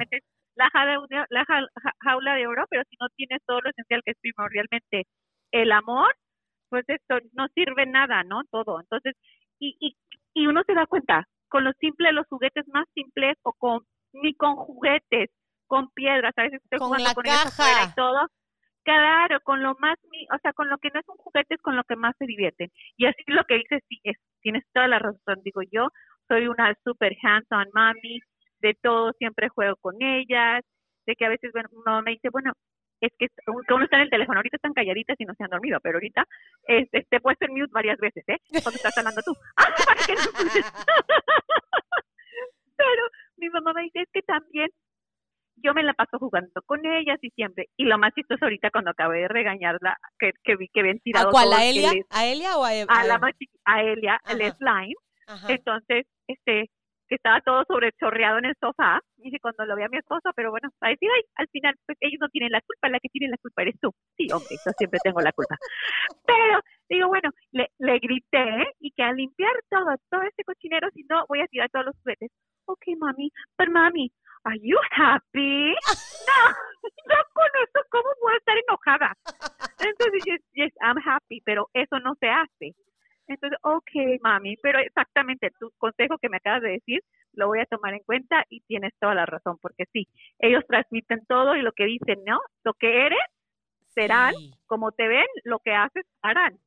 La, 0.55 0.69
jaula 0.73 0.93
de- 1.09 1.27
la 1.31 1.45
ja- 1.47 1.67
ja- 1.83 1.95
jaula 2.01 2.35
de 2.35 2.47
oro, 2.47 2.65
pero 2.69 2.83
si 2.91 2.97
no 3.01 3.09
tienes 3.17 3.41
todo 3.47 3.61
lo 3.63 3.71
esencial 3.71 4.03
que 4.05 4.11
es 4.11 4.19
primordialmente 4.21 5.07
el 5.53 5.73
amor, 5.73 6.15
pues 6.69 6.85
esto 6.89 7.19
no 7.33 7.49
sirve 7.55 7.87
nada, 7.87 8.23
¿no? 8.25 8.43
Todo. 8.51 8.81
Entonces, 8.81 9.15
y, 9.59 9.77
y, 9.81 9.97
y 10.35 10.47
uno 10.47 10.63
se 10.67 10.75
da 10.75 10.87
cuenta, 10.87 11.27
con 11.49 11.65
los 11.65 11.75
simples, 11.81 12.13
los 12.13 12.27
juguetes 12.29 12.67
más 12.69 12.87
simples 12.95 13.37
o 13.43 13.53
con, 13.53 13.81
ni 14.13 14.35
con 14.35 14.57
juguetes, 14.57 15.31
con 15.67 15.91
piedras, 15.91 16.33
a 16.37 16.43
veces 16.43 16.61
estoy 16.63 16.79
Con 16.79 16.89
jugando 16.89 17.09
la 17.09 17.15
con 17.15 17.25
caja. 17.25 17.85
y 17.91 17.95
todo, 17.95 18.29
Claro, 18.89 19.39
con 19.43 19.63
lo 19.63 19.75
más, 19.81 19.99
o 20.35 20.39
sea, 20.41 20.55
con 20.55 20.71
lo 20.71 20.79
que 20.79 20.89
no 20.95 21.01
es 21.01 21.09
un 21.09 21.19
juguete 21.19 21.57
es 21.57 21.61
con 21.61 21.77
lo 21.77 21.85
que 21.85 21.95
más 21.95 22.15
se 22.19 22.25
divierten. 22.25 22.71
Y 22.97 23.05
así 23.05 23.23
lo 23.27 23.45
que 23.45 23.57
dices, 23.57 23.83
sí, 23.87 24.01
es, 24.03 24.17
tienes 24.41 24.65
toda 24.73 24.89
la 24.89 24.99
razón. 24.99 25.43
Digo, 25.45 25.61
yo 25.71 25.89
soy 26.27 26.47
una 26.49 26.75
super 26.85 27.15
hands-on 27.23 27.69
mami, 27.75 28.21
de 28.61 28.75
todo 28.83 29.13
siempre 29.19 29.51
juego 29.51 29.77
con 29.77 29.97
ellas, 30.01 30.65
de 31.07 31.17
que 31.17 31.27
a 31.27 31.29
veces, 31.29 31.53
bueno, 31.53 31.69
mamá 31.85 32.01
me 32.01 32.13
dice, 32.13 32.31
bueno, 32.31 32.53
es 33.01 33.13
que 33.19 33.29
uno 33.47 33.85
está 33.85 33.97
en 33.97 34.03
el 34.03 34.11
teléfono, 34.11 34.39
ahorita 34.39 34.57
están 34.57 34.73
calladitas 34.73 35.17
y 35.21 35.25
no 35.25 35.35
se 35.35 35.45
han 35.45 35.51
dormido, 35.51 35.79
pero 35.81 35.97
ahorita 35.97 36.25
este, 36.67 37.07
te 37.09 37.17
he 37.17 37.21
puesto 37.21 37.47
en 37.47 37.53
mute 37.53 37.71
varias 37.73 37.99
veces, 37.99 38.25
¿eh? 38.29 38.39
Cuando 38.63 38.77
estás 38.77 38.97
hablando 38.99 39.21
tú. 39.23 39.35
Escuches. 40.09 40.73
pero 42.77 43.03
mi 43.37 43.49
mamá 43.51 43.73
me 43.73 43.83
dice, 43.83 44.03
es 44.03 44.09
que 44.13 44.23
también 44.23 44.69
yo 45.57 45.75
me 45.75 45.83
la 45.83 45.93
paso 45.95 46.19
jugando 46.19 46.63
con 46.67 46.85
ellas 46.87 47.19
y 47.23 47.31
siempre. 47.31 47.69
Y 47.77 47.85
lo 47.85 47.99
más 47.99 48.15
chistoso 48.15 48.45
ahorita 48.45 48.71
cuando 48.71 48.91
acabé 48.93 49.23
de 49.23 49.29
regañarla, 49.29 49.97
que, 50.19 50.33
que 50.45 50.57
vi 50.57 50.69
que 50.69 50.81
habían 50.81 51.01
tirado 51.01 51.29
¿A 51.29 51.33
cuál? 51.33 51.53
¿A 51.53 51.65
Elia? 51.65 51.93
les- 51.93 52.07
¿A 52.11 52.27
Elia 52.27 52.57
o 52.57 52.65
a, 52.65 52.75
Eva? 52.75 52.95
a 52.95 53.05
la 53.05 53.19
más 53.19 53.33
a 53.65 53.83
Elia, 53.83 54.21
el 54.29 54.41
slime. 54.53 54.95
Ajá. 55.27 55.47
Entonces, 55.53 56.07
este, 56.29 56.71
que 57.09 57.17
estaba 57.17 57.41
todo 57.41 57.65
sobrechorreado 57.67 58.39
en 58.39 58.47
el 58.47 58.55
sofá. 58.61 59.01
Dije 59.17 59.39
cuando 59.41 59.65
lo 59.65 59.77
vi 59.77 59.83
a 59.83 59.89
mi 59.89 59.99
esposo, 59.99 60.31
pero 60.37 60.51
bueno, 60.51 60.69
a 60.81 60.89
decir, 60.91 61.09
ay, 61.15 61.23
al 61.37 61.49
final, 61.49 61.75
pues 61.87 61.99
ellos 62.01 62.19
no 62.21 62.29
tienen 62.29 62.53
la 62.53 62.61
culpa, 62.61 62.89
la 62.89 63.01
que 63.01 63.09
tiene 63.09 63.29
la 63.29 63.39
culpa 63.39 63.63
eres 63.63 63.75
tú. 63.81 63.91
Sí, 64.17 64.29
hombre, 64.33 64.57
yo 64.65 64.73
siempre 64.77 65.01
tengo 65.03 65.21
la 65.21 65.33
culpa. 65.33 65.57
Pero, 66.27 66.61
digo, 66.89 67.09
bueno, 67.09 67.31
le, 67.53 67.69
le 67.79 67.99
grité 67.99 68.75
y 68.81 68.93
que 68.93 69.03
al 69.03 69.17
limpiar 69.17 69.53
todo, 69.69 69.95
todo 70.11 70.23
este 70.23 70.45
cochinero, 70.45 70.89
si 70.95 71.05
no, 71.09 71.25
voy 71.29 71.41
a 71.41 71.47
tirar 71.47 71.71
todos 71.71 71.87
los 71.87 71.97
juguetes. 72.03 72.31
Ok, 72.67 72.85
mami, 72.99 73.31
pero 73.57 73.73
mami, 73.73 74.13
¿are 74.45 74.59
you 74.61 74.77
happy? 74.93 75.75
No, 76.29 76.41
no 77.09 77.17
con 77.33 77.49
eso, 77.63 77.87
¿cómo 77.91 78.09
a 78.29 78.37
estar 78.37 78.57
enojada? 78.59 79.17
Entonces, 79.81 80.23
yes, 80.25 80.43
yes, 80.53 80.73
I'm 80.83 80.99
happy, 80.99 81.41
pero 81.45 81.69
eso 81.73 81.99
no 82.01 82.15
se 82.21 82.29
hace. 82.29 82.75
Entonces, 83.29 83.59
ok, 83.63 84.21
mami, 84.23 84.57
pero 84.63 84.79
exactamente 84.81 85.51
tu 85.61 85.71
consejo 85.79 86.19
que 86.19 86.29
me 86.29 86.39
acabas 86.39 86.63
de 86.63 86.71
decir, 86.71 87.01
lo 87.35 87.47
voy 87.49 87.61
a 87.61 87.67
tomar 87.67 87.95
en 87.95 88.01
cuenta 88.05 88.45
y 88.49 88.61
tienes 88.63 88.93
toda 89.01 89.15
la 89.15 89.27
razón, 89.27 89.59
porque 89.61 89.85
sí, 89.93 90.09
ellos 90.39 90.65
transmiten 90.69 91.25
todo 91.27 91.57
y 91.57 91.63
lo 91.63 91.73
que 91.73 91.85
dicen, 91.87 92.21
¿no? 92.27 92.41
Lo 92.65 92.75
que 92.75 93.07
eres, 93.07 93.19
serán, 93.95 94.33
Sí. 94.35 94.53
como 94.67 94.93
te 94.93 95.09
ven, 95.09 95.27
lo 95.45 95.59
que 95.61 95.73
haces, 95.73 96.05
harán. 96.23 96.59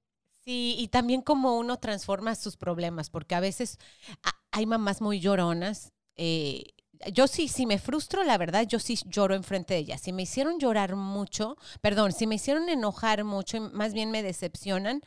Sí, 0.43 0.75
y 0.79 0.87
también 0.87 1.21
como 1.21 1.57
uno 1.59 1.77
transforma 1.77 2.35
sus 2.35 2.57
problemas, 2.57 3.09
porque 3.11 3.35
a 3.35 3.39
veces 3.39 3.77
hay 4.51 4.65
mamás 4.65 5.01
muy 5.01 5.19
lloronas. 5.19 5.93
eh, 6.17 6.63
yo 7.13 7.25
sí, 7.27 7.47
si 7.47 7.65
me 7.65 7.79
frustro, 7.79 8.23
la 8.23 8.37
verdad, 8.37 8.67
yo 8.67 8.77
sí 8.77 8.95
lloro 9.07 9.33
enfrente 9.33 9.73
de 9.73 9.79
ellas. 9.79 10.01
Si 10.01 10.13
me 10.13 10.21
hicieron 10.23 10.59
llorar 10.59 10.95
mucho, 10.95 11.57
perdón, 11.81 12.11
si 12.11 12.27
me 12.27 12.35
hicieron 12.35 12.69
enojar 12.69 13.23
mucho, 13.23 13.57
y 13.57 13.59
más 13.61 13.93
bien 13.93 14.11
me 14.11 14.21
decepcionan, 14.21 15.01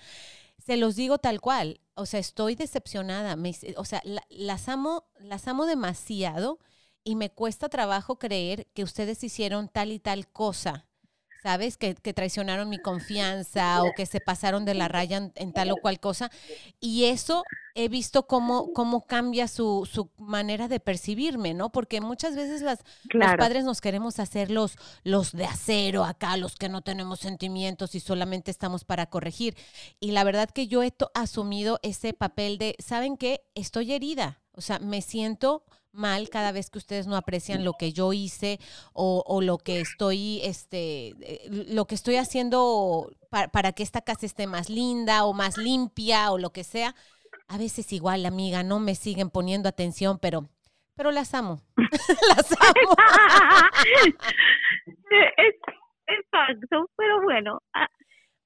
se 0.58 0.76
los 0.76 0.96
digo 0.96 1.18
tal 1.18 1.40
cual. 1.40 1.80
O 1.94 2.06
sea, 2.06 2.20
estoy 2.20 2.54
decepcionada. 2.56 3.36
me 3.36 3.52
o 3.76 3.84
sea, 3.84 4.00
la- 4.04 4.24
las 4.30 4.68
amo, 4.68 5.06
las 5.18 5.46
amo 5.48 5.66
demasiado 5.66 6.58
y 7.04 7.16
me 7.16 7.30
cuesta 7.30 7.68
trabajo 7.68 8.18
creer 8.18 8.66
que 8.74 8.82
ustedes 8.84 9.22
hicieron 9.24 9.68
tal 9.68 9.92
y 9.92 9.98
tal 10.00 10.28
cosa 10.28 10.86
¿sabes? 11.44 11.76
Que, 11.76 11.94
que 11.94 12.14
traicionaron 12.14 12.70
mi 12.70 12.80
confianza 12.80 13.84
o 13.84 13.94
que 13.94 14.06
se 14.06 14.20
pasaron 14.20 14.64
de 14.64 14.74
la 14.74 14.88
raya 14.88 15.18
en, 15.18 15.32
en 15.36 15.52
tal 15.52 15.70
o 15.72 15.78
cual 15.78 16.00
cosa. 16.00 16.30
Y 16.80 17.04
eso 17.04 17.44
he 17.74 17.88
visto 17.88 18.26
cómo, 18.26 18.72
cómo 18.72 19.06
cambia 19.06 19.48
su, 19.48 19.88
su 19.90 20.10
manera 20.18 20.68
de 20.68 20.80
percibirme, 20.80 21.54
¿no? 21.54 21.70
Porque 21.72 22.00
muchas 22.00 22.36
veces 22.36 22.62
las, 22.62 22.80
los 23.12 23.32
Claro. 23.32 23.36
padres 23.36 23.64
nos 23.64 23.80
queremos 23.80 24.20
hacer 24.20 24.50
los, 24.50 24.76
los 25.04 25.32
de 25.32 25.44
acero 25.44 26.04
acá, 26.04 26.36
los 26.36 26.56
que 26.56 26.68
no 26.68 26.82
tenemos 26.82 27.20
sentimientos 27.20 27.94
y 27.96 28.00
solamente 28.00 28.50
estamos 28.50 28.84
para 28.84 29.06
corregir. 29.06 29.56
Y 30.00 30.12
la 30.12 30.24
verdad 30.24 30.50
que 30.50 30.68
yo 30.68 30.82
he 30.82 30.94
asumido 31.14 31.80
ese 31.82 32.14
papel 32.14 32.58
de, 32.58 32.76
¿saben 32.78 33.16
qué? 33.16 33.42
Estoy 33.54 33.92
herida. 33.92 34.40
O 34.52 34.60
sea, 34.60 34.78
me 34.78 35.02
siento 35.02 35.64
mal 35.94 36.28
cada 36.28 36.52
vez 36.52 36.70
que 36.70 36.78
ustedes 36.78 37.06
no 37.06 37.16
aprecian 37.16 37.64
lo 37.64 37.72
que 37.74 37.92
yo 37.92 38.12
hice 38.12 38.58
o, 38.92 39.22
o 39.26 39.40
lo 39.40 39.58
que 39.58 39.80
estoy, 39.80 40.40
este, 40.42 41.08
eh, 41.20 41.48
lo 41.50 41.86
que 41.86 41.94
estoy 41.94 42.16
haciendo 42.16 43.10
pa- 43.30 43.48
para 43.48 43.72
que 43.72 43.82
esta 43.82 44.00
casa 44.02 44.26
esté 44.26 44.46
más 44.46 44.68
linda 44.68 45.24
o 45.24 45.32
más 45.32 45.56
limpia 45.56 46.30
o 46.32 46.38
lo 46.38 46.50
que 46.50 46.64
sea. 46.64 46.94
A 47.48 47.58
veces 47.58 47.92
igual, 47.92 48.26
amiga, 48.26 48.62
no 48.62 48.80
me 48.80 48.94
siguen 48.94 49.30
poniendo 49.30 49.68
atención, 49.68 50.18
pero, 50.18 50.48
pero 50.94 51.10
las 51.10 51.34
amo. 51.34 51.60
las 52.36 52.52
amo. 52.52 52.94
Exacto, 56.06 56.90
pero 56.96 57.22
bueno, 57.22 57.62
ah, 57.74 57.88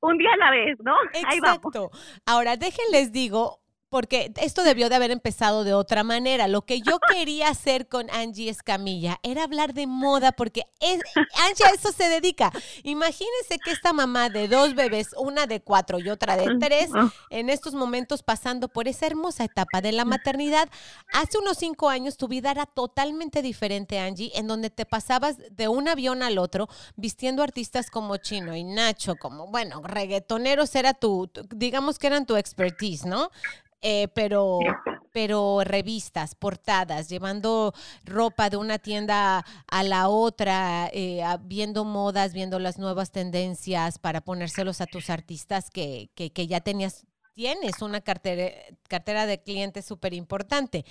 un 0.00 0.16
día 0.18 0.30
a 0.32 0.36
la 0.36 0.50
vez, 0.50 0.76
¿no? 0.80 0.94
Ahí 1.26 1.40
vamos. 1.40 1.56
Exacto. 1.58 1.90
Ahora, 2.26 2.56
déjenles 2.56 3.12
digo, 3.12 3.60
porque 3.90 4.32
esto 4.36 4.62
debió 4.64 4.88
de 4.88 4.96
haber 4.96 5.10
empezado 5.10 5.64
de 5.64 5.72
otra 5.74 6.04
manera. 6.04 6.46
Lo 6.48 6.62
que 6.62 6.80
yo 6.80 6.98
quería 7.10 7.48
hacer 7.48 7.88
con 7.88 8.10
Angie 8.10 8.50
Escamilla 8.50 9.18
era 9.22 9.44
hablar 9.44 9.72
de 9.72 9.86
moda, 9.86 10.32
porque 10.32 10.64
es, 10.80 11.00
Angie 11.16 11.64
a 11.64 11.70
eso 11.70 11.90
se 11.92 12.08
dedica. 12.08 12.52
Imagínense 12.82 13.58
que 13.64 13.70
esta 13.70 13.92
mamá 13.92 14.28
de 14.28 14.48
dos 14.48 14.74
bebés, 14.74 15.08
una 15.16 15.46
de 15.46 15.60
cuatro 15.60 15.98
y 15.98 16.08
otra 16.10 16.36
de 16.36 16.58
tres, 16.58 16.90
en 17.30 17.48
estos 17.50 17.74
momentos 17.74 18.22
pasando 18.22 18.68
por 18.68 18.88
esa 18.88 19.06
hermosa 19.06 19.44
etapa 19.44 19.80
de 19.80 19.92
la 19.92 20.04
maternidad. 20.04 20.68
Hace 21.12 21.38
unos 21.38 21.56
cinco 21.58 21.88
años 21.88 22.16
tu 22.16 22.28
vida 22.28 22.50
era 22.50 22.66
totalmente 22.66 23.42
diferente, 23.42 23.98
Angie, 23.98 24.32
en 24.34 24.46
donde 24.46 24.70
te 24.70 24.84
pasabas 24.86 25.36
de 25.50 25.68
un 25.68 25.88
avión 25.88 26.22
al 26.22 26.38
otro 26.38 26.68
vistiendo 26.96 27.42
artistas 27.42 27.90
como 27.90 28.16
Chino 28.18 28.54
y 28.54 28.64
Nacho, 28.64 29.16
como, 29.16 29.46
bueno, 29.46 29.82
reggaetoneros 29.82 30.74
era 30.74 30.92
tu, 30.94 31.26
tu- 31.28 31.46
digamos 31.54 31.98
que 31.98 32.06
eran 32.08 32.26
tu 32.26 32.36
expertise, 32.36 33.06
¿no? 33.06 33.30
Eh, 33.80 34.08
pero, 34.14 34.76
pero 35.12 35.60
revistas, 35.64 36.34
portadas, 36.34 37.08
llevando 37.08 37.72
ropa 38.04 38.50
de 38.50 38.56
una 38.56 38.78
tienda 38.78 39.44
a 39.68 39.82
la 39.84 40.08
otra, 40.08 40.90
eh, 40.92 41.22
viendo 41.42 41.84
modas, 41.84 42.32
viendo 42.32 42.58
las 42.58 42.78
nuevas 42.78 43.12
tendencias 43.12 43.98
para 43.98 44.20
ponérselos 44.20 44.80
a 44.80 44.86
tus 44.88 45.10
artistas 45.10 45.70
que, 45.70 46.10
que, 46.14 46.32
que 46.32 46.46
ya 46.48 46.60
tenías, 46.60 47.06
tienes 47.34 47.82
una 47.82 48.00
cartera, 48.00 48.52
cartera 48.88 49.26
de 49.26 49.42
clientes 49.42 49.84
súper 49.84 50.12
importante. 50.12 50.84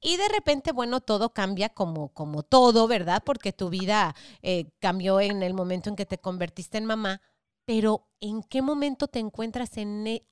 Y 0.00 0.16
de 0.18 0.28
repente, 0.28 0.72
bueno, 0.72 1.00
todo 1.00 1.32
cambia 1.34 1.70
como, 1.70 2.10
como 2.10 2.42
todo, 2.42 2.86
¿verdad? 2.88 3.22
Porque 3.24 3.52
tu 3.52 3.70
vida 3.70 4.14
eh, 4.42 4.70
cambió 4.80 5.20
en 5.20 5.42
el 5.42 5.54
momento 5.54 5.90
en 5.90 5.96
que 5.96 6.06
te 6.06 6.18
convertiste 6.18 6.78
en 6.78 6.86
mamá. 6.86 7.22
Pero, 7.64 8.08
¿en 8.20 8.42
qué 8.42 8.62
momento 8.62 9.08
te 9.08 9.18
encuentras 9.20 9.76
en, 9.78 10.06
e- 10.06 10.26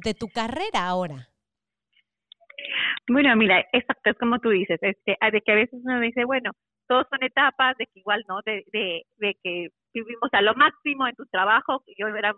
de 0.00 0.14
tu 0.14 0.30
carrera 0.30 0.86
ahora? 0.88 1.30
Bueno, 3.08 3.34
mira, 3.36 3.60
exacto, 3.72 4.10
es 4.10 4.18
como 4.18 4.38
tú 4.40 4.50
dices, 4.50 4.78
este, 4.82 5.16
de 5.32 5.40
que 5.42 5.52
a 5.52 5.54
veces 5.54 5.80
uno 5.84 6.00
dice, 6.00 6.24
bueno, 6.24 6.50
todos 6.88 7.06
son 7.08 7.22
etapas, 7.22 7.76
de 7.78 7.86
que 7.86 8.00
igual, 8.00 8.24
¿no? 8.28 8.40
De, 8.44 8.64
de, 8.72 9.02
de 9.18 9.34
que 9.42 9.68
vivimos 9.94 10.28
a 10.32 10.42
lo 10.42 10.54
máximo 10.54 11.06
en 11.06 11.14
tu 11.14 11.24
trabajo, 11.26 11.84
yo 11.96 12.08
era, 12.08 12.34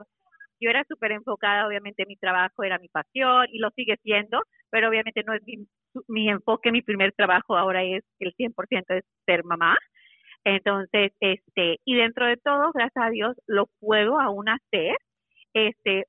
yo 0.60 0.68
era 0.70 0.84
súper 0.88 1.12
enfocada, 1.12 1.66
obviamente 1.66 2.04
mi 2.06 2.16
trabajo 2.16 2.62
era 2.64 2.78
mi 2.78 2.88
pasión 2.88 3.46
y 3.50 3.58
lo 3.60 3.70
sigue 3.70 3.96
siendo, 4.02 4.42
pero 4.70 4.88
obviamente 4.90 5.22
no 5.26 5.32
es 5.34 5.42
mi, 5.46 5.66
mi 6.08 6.28
enfoque, 6.28 6.70
mi 6.72 6.82
primer 6.82 7.12
trabajo 7.12 7.56
ahora 7.56 7.82
es 7.84 8.04
el 8.18 8.34
100% 8.34 8.94
es 8.94 9.04
ser 9.26 9.44
mamá. 9.44 9.76
Entonces, 10.44 11.12
este, 11.20 11.78
y 11.84 11.96
dentro 11.96 12.26
de 12.26 12.36
todo, 12.38 12.70
gracias 12.72 13.04
a 13.06 13.10
Dios, 13.10 13.36
lo 13.46 13.66
puedo 13.80 14.20
aún 14.20 14.48
hacer, 14.48 14.96
este, 15.54 16.06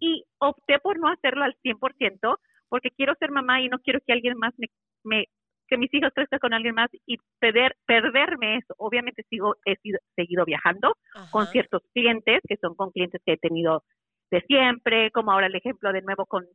y 0.00 0.24
opté 0.38 0.78
por 0.80 0.98
no 0.98 1.08
hacerlo 1.08 1.44
al 1.44 1.56
100%, 1.62 2.38
porque 2.68 2.90
quiero 2.90 3.14
ser 3.18 3.30
mamá 3.30 3.60
y 3.60 3.68
no 3.68 3.78
quiero 3.78 4.00
que 4.06 4.12
alguien 4.12 4.36
más 4.38 4.52
me, 4.58 4.66
me 5.04 5.24
que 5.68 5.76
mis 5.76 5.92
hijos 5.92 6.10
crezcan 6.14 6.38
con 6.38 6.54
alguien 6.54 6.74
más 6.74 6.88
y 7.06 7.18
perder, 7.38 7.76
perderme 7.86 8.56
eso. 8.56 8.74
Obviamente 8.78 9.22
sigo, 9.28 9.56
he 9.66 9.76
sido- 9.76 9.98
seguido 10.16 10.44
viajando 10.46 10.94
con 11.30 11.46
ciertos 11.52 11.82
clientes, 11.92 12.40
que 12.48 12.56
son 12.56 12.74
con 12.74 12.90
clientes 12.90 13.20
que 13.26 13.34
he 13.34 13.36
tenido 13.36 13.82
de 14.30 14.40
siempre, 14.42 15.10
como 15.10 15.30
ahora 15.32 15.46
el 15.46 15.54
ejemplo 15.54 15.92
de 15.92 16.00
nuevo 16.02 16.24
con 16.26 16.46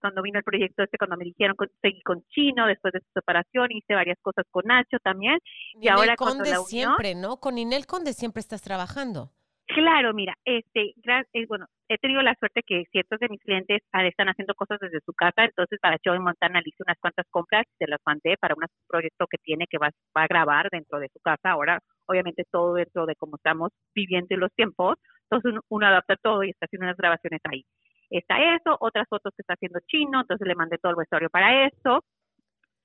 cuando 0.00 0.20
vino 0.22 0.36
el 0.38 0.44
proyecto 0.44 0.82
este, 0.82 0.98
cuando 0.98 1.16
me 1.16 1.24
dijeron, 1.24 1.54
con- 1.54 1.70
seguí 1.80 2.02
con 2.02 2.24
Chino 2.30 2.66
después 2.66 2.92
de 2.92 2.98
su 3.00 3.06
separación, 3.14 3.70
hice 3.70 3.94
varias 3.94 4.18
cosas 4.20 4.44
con 4.50 4.64
Nacho 4.66 4.98
también. 5.02 5.38
y 5.74 5.88
ahora 5.88 6.16
Conde 6.16 6.50
la 6.50 6.56
siempre, 6.58 7.14
¿no? 7.14 7.36
Con 7.38 7.54
Ninel 7.54 7.86
Conde 7.86 8.12
siempre 8.12 8.40
estás 8.40 8.62
trabajando. 8.62 9.30
Claro, 9.74 10.12
mira, 10.12 10.34
este, 10.44 10.92
eh, 11.32 11.46
bueno, 11.48 11.66
he 11.88 11.96
tenido 11.96 12.20
la 12.20 12.34
suerte 12.34 12.62
que 12.62 12.84
ciertos 12.90 13.18
de 13.20 13.28
mis 13.30 13.40
clientes 13.40 13.80
ah, 13.92 14.06
están 14.06 14.28
haciendo 14.28 14.54
cosas 14.54 14.78
desde 14.80 15.00
su 15.00 15.14
casa, 15.14 15.44
entonces 15.44 15.78
para 15.80 15.98
Joe 16.04 16.18
Montana 16.18 16.60
le 16.60 16.68
hice 16.68 16.82
unas 16.86 16.98
cuantas 17.00 17.26
compras 17.30 17.64
se 17.78 17.86
las 17.86 18.00
mandé 18.04 18.36
para 18.38 18.54
un 18.54 18.66
proyecto 18.86 19.26
que 19.26 19.38
tiene 19.38 19.66
que 19.66 19.78
va, 19.78 19.90
a 20.14 20.26
grabar 20.26 20.68
dentro 20.70 20.98
de 20.98 21.08
su 21.08 21.20
casa. 21.20 21.52
Ahora, 21.52 21.78
obviamente, 22.06 22.44
todo 22.50 22.74
dentro 22.74 23.06
de 23.06 23.16
cómo 23.16 23.36
estamos 23.36 23.70
viviendo 23.94 24.34
en 24.34 24.40
los 24.40 24.52
tiempos, 24.54 24.96
entonces 25.30 25.52
uno, 25.52 25.60
uno 25.70 25.86
adapta 25.86 26.16
todo 26.16 26.44
y 26.44 26.50
está 26.50 26.66
haciendo 26.66 26.86
unas 26.86 26.98
grabaciones 26.98 27.40
ahí. 27.44 27.64
Está 28.10 28.36
eso, 28.56 28.76
otras 28.80 29.08
fotos 29.08 29.32
que 29.34 29.42
está 29.42 29.54
haciendo 29.54 29.80
Chino, 29.86 30.20
entonces 30.20 30.46
le 30.46 30.54
mandé 30.54 30.76
todo 30.78 30.90
el 30.90 30.98
vestuario 30.98 31.30
para 31.30 31.66
eso. 31.66 32.04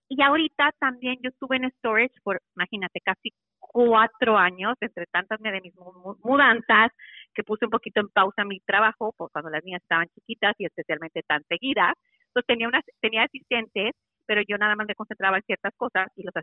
Y 0.09 0.21
ahorita 0.21 0.71
también 0.79 1.17
yo 1.21 1.29
estuve 1.29 1.57
en 1.57 1.69
storage 1.71 2.15
por, 2.23 2.39
imagínate, 2.55 3.01
casi 3.03 3.33
cuatro 3.67 4.37
años, 4.37 4.75
entre 4.81 5.05
tantas 5.07 5.39
de 5.39 5.61
mis 5.61 5.75
mu- 5.75 5.93
mu- 6.03 6.17
mudanzas, 6.23 6.91
que 7.33 7.43
puse 7.43 7.65
un 7.65 7.71
poquito 7.71 7.99
en 8.01 8.09
pausa 8.09 8.43
mi 8.45 8.59
trabajo, 8.61 9.13
por 9.17 9.31
cuando 9.31 9.49
las 9.51 9.63
niñas 9.63 9.81
estaban 9.83 10.07
chiquitas 10.15 10.55
y 10.57 10.65
especialmente 10.65 11.21
tan 11.27 11.43
seguidas. 11.49 11.93
Entonces 12.27 12.47
tenía, 12.47 12.67
unas, 12.67 12.83
tenía 13.01 13.23
asistentes, 13.23 13.93
pero 14.25 14.41
yo 14.47 14.57
nada 14.57 14.75
más 14.75 14.87
me 14.87 14.95
concentraba 14.95 15.37
en 15.37 15.43
ciertas 15.43 15.73
cosas 15.77 16.07
y 16.15 16.23
los 16.23 16.33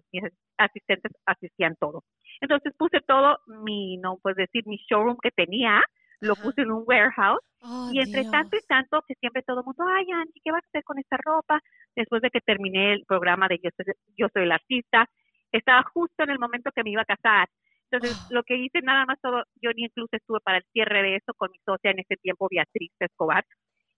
asistentes 0.58 1.12
asistían 1.26 1.76
todo. 1.78 2.02
Entonces 2.40 2.72
puse 2.78 3.00
todo 3.06 3.38
mi, 3.64 3.96
no 3.98 4.18
puedes 4.22 4.36
decir, 4.36 4.62
mi 4.66 4.76
showroom 4.88 5.18
que 5.22 5.30
tenía, 5.30 5.82
lo 6.20 6.36
puse 6.36 6.62
en 6.62 6.70
un 6.70 6.84
warehouse 6.86 7.40
Oh, 7.62 7.90
y 7.92 8.00
entre 8.00 8.22
Dios. 8.22 8.32
tanto 8.32 8.56
y 8.56 8.60
tanto 8.66 9.02
que 9.06 9.14
siempre 9.16 9.42
todo 9.42 9.60
el 9.60 9.66
mundo, 9.66 9.84
ay 9.86 10.06
Angie, 10.12 10.40
¿qué 10.42 10.50
vas 10.52 10.64
a 10.64 10.68
hacer 10.68 10.84
con 10.84 10.98
esta 10.98 11.16
ropa? 11.22 11.60
Después 11.94 12.22
de 12.22 12.30
que 12.30 12.40
terminé 12.40 12.94
el 12.94 13.04
programa 13.06 13.48
de 13.48 13.58
Yo 13.62 13.70
soy, 13.76 13.94
Yo 14.16 14.28
soy 14.32 14.44
el 14.44 14.52
artista, 14.52 15.06
estaba 15.58 15.82
justo 15.84 16.22
en 16.24 16.30
el 16.30 16.38
momento 16.38 16.70
que 16.74 16.82
me 16.84 16.90
iba 16.90 17.02
a 17.02 17.06
casar. 17.06 17.48
Entonces, 17.90 18.18
Ah. 18.20 18.26
lo 18.30 18.42
que 18.42 18.56
hice 18.56 18.80
nada 18.82 19.06
más 19.06 19.20
todo, 19.20 19.44
yo 19.62 19.70
ni 19.74 19.84
incluso 19.84 20.08
estuve 20.16 20.40
para 20.40 20.58
el 20.58 20.64
cierre 20.72 21.02
de 21.02 21.16
eso 21.16 21.32
con 21.34 21.50
mi 21.52 21.58
socia 21.64 21.90
en 21.92 22.00
ese 22.00 22.16
tiempo, 22.16 22.48
Beatriz 22.50 22.92
Escobar. 22.98 23.44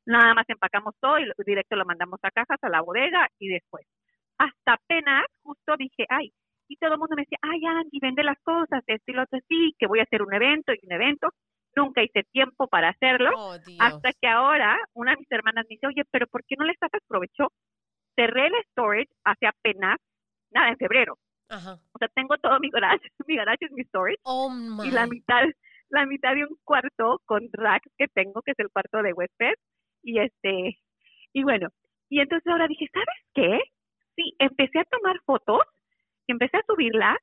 Nada 0.07 0.35
más 0.35 0.45
empacamos 0.49 0.95
todo 1.01 1.19
y 1.19 1.25
lo- 1.27 1.35
directo 1.47 1.77
lo 1.77 1.85
mandamos 1.87 2.21
a 2.23 2.31
cajas, 2.31 2.59
a 2.63 2.69
la 2.69 2.83
bodega 2.83 3.29
y 3.39 3.49
después. 3.49 3.87
Hasta 4.39 4.75
apenas, 4.75 5.25
justo 5.43 5.77
dije, 5.79 6.05
ay, 6.09 6.33
y 6.69 6.77
todo 6.77 6.93
el 6.95 6.99
mundo 6.99 7.17
me 7.17 7.23
decía, 7.23 7.39
ay 7.43 7.65
Angie, 7.65 8.01
vende 8.03 8.23
las 8.25 8.39
cosas, 8.43 8.83
esto 8.87 9.11
y 9.13 9.15
lo 9.15 9.23
otro, 9.23 9.39
sí, 9.49 9.75
que 9.79 9.87
voy 9.87 10.01
a 10.01 10.05
hacer 10.05 10.23
un 10.23 10.35
evento 10.35 10.73
y 10.75 10.81
un 10.85 10.93
evento. 10.93 11.29
Nunca 11.77 12.03
hice 12.03 12.25
tiempo 12.33 12.69
para 12.69 12.91
hacerlo 12.91 13.31
Oh, 13.37 13.57
hasta 13.79 14.13
que 14.21 14.27
ahora 14.29 14.79
una 14.95 15.13
de 15.13 15.19
mis 15.19 15.31
hermanas 15.31 15.65
me 15.69 15.75
dice, 15.77 15.87
oye, 15.87 16.03
pero 16.11 16.27
¿por 16.27 16.45
qué 16.45 16.57
no 16.59 16.65
le 16.65 16.75
sacas 16.77 17.03
provecho? 17.09 17.53
Cerré 18.17 18.47
el 18.49 18.55
storage 18.71 19.11
hace 19.25 19.47
apenas, 19.47 19.99
nada, 20.51 20.71
en 20.71 20.77
febrero. 20.79 21.19
Ajá. 21.49 21.79
O 21.93 21.99
sea, 21.99 22.09
tengo 22.15 22.37
todo 22.39 22.59
mi 22.61 22.71
garage, 22.71 23.09
mi 23.27 23.37
garage 23.37 23.65
es 23.67 23.73
mi 23.73 23.83
storage 23.85 24.19
Oh, 24.25 24.49
my. 24.51 24.89
y 24.89 24.91
la 24.91 25.07
mitad, 25.07 25.43
la 25.91 26.05
mitad 26.07 26.35
de 26.35 26.45
un 26.45 26.57
cuarto 26.65 27.21
con 27.25 27.49
racks 27.53 27.91
que 27.99 28.09
tengo, 28.09 28.43
que 28.43 28.53
es 28.53 28.59
el 28.59 28.71
cuarto 28.71 29.03
de 29.03 29.13
huésped. 29.13 29.55
Y 30.03 30.19
este, 30.21 30.79
y 31.33 31.43
bueno, 31.43 31.69
y 32.09 32.21
entonces 32.21 32.47
ahora 32.51 32.67
dije, 32.69 32.87
¿sabes 32.93 33.07
qué? 33.35 33.61
Sí, 34.17 34.35
empecé 34.39 34.79
a 34.81 34.85
tomar 34.85 35.17
fotos, 35.25 35.61
empecé 36.27 36.57
a 36.57 36.65
subirlas 36.67 37.17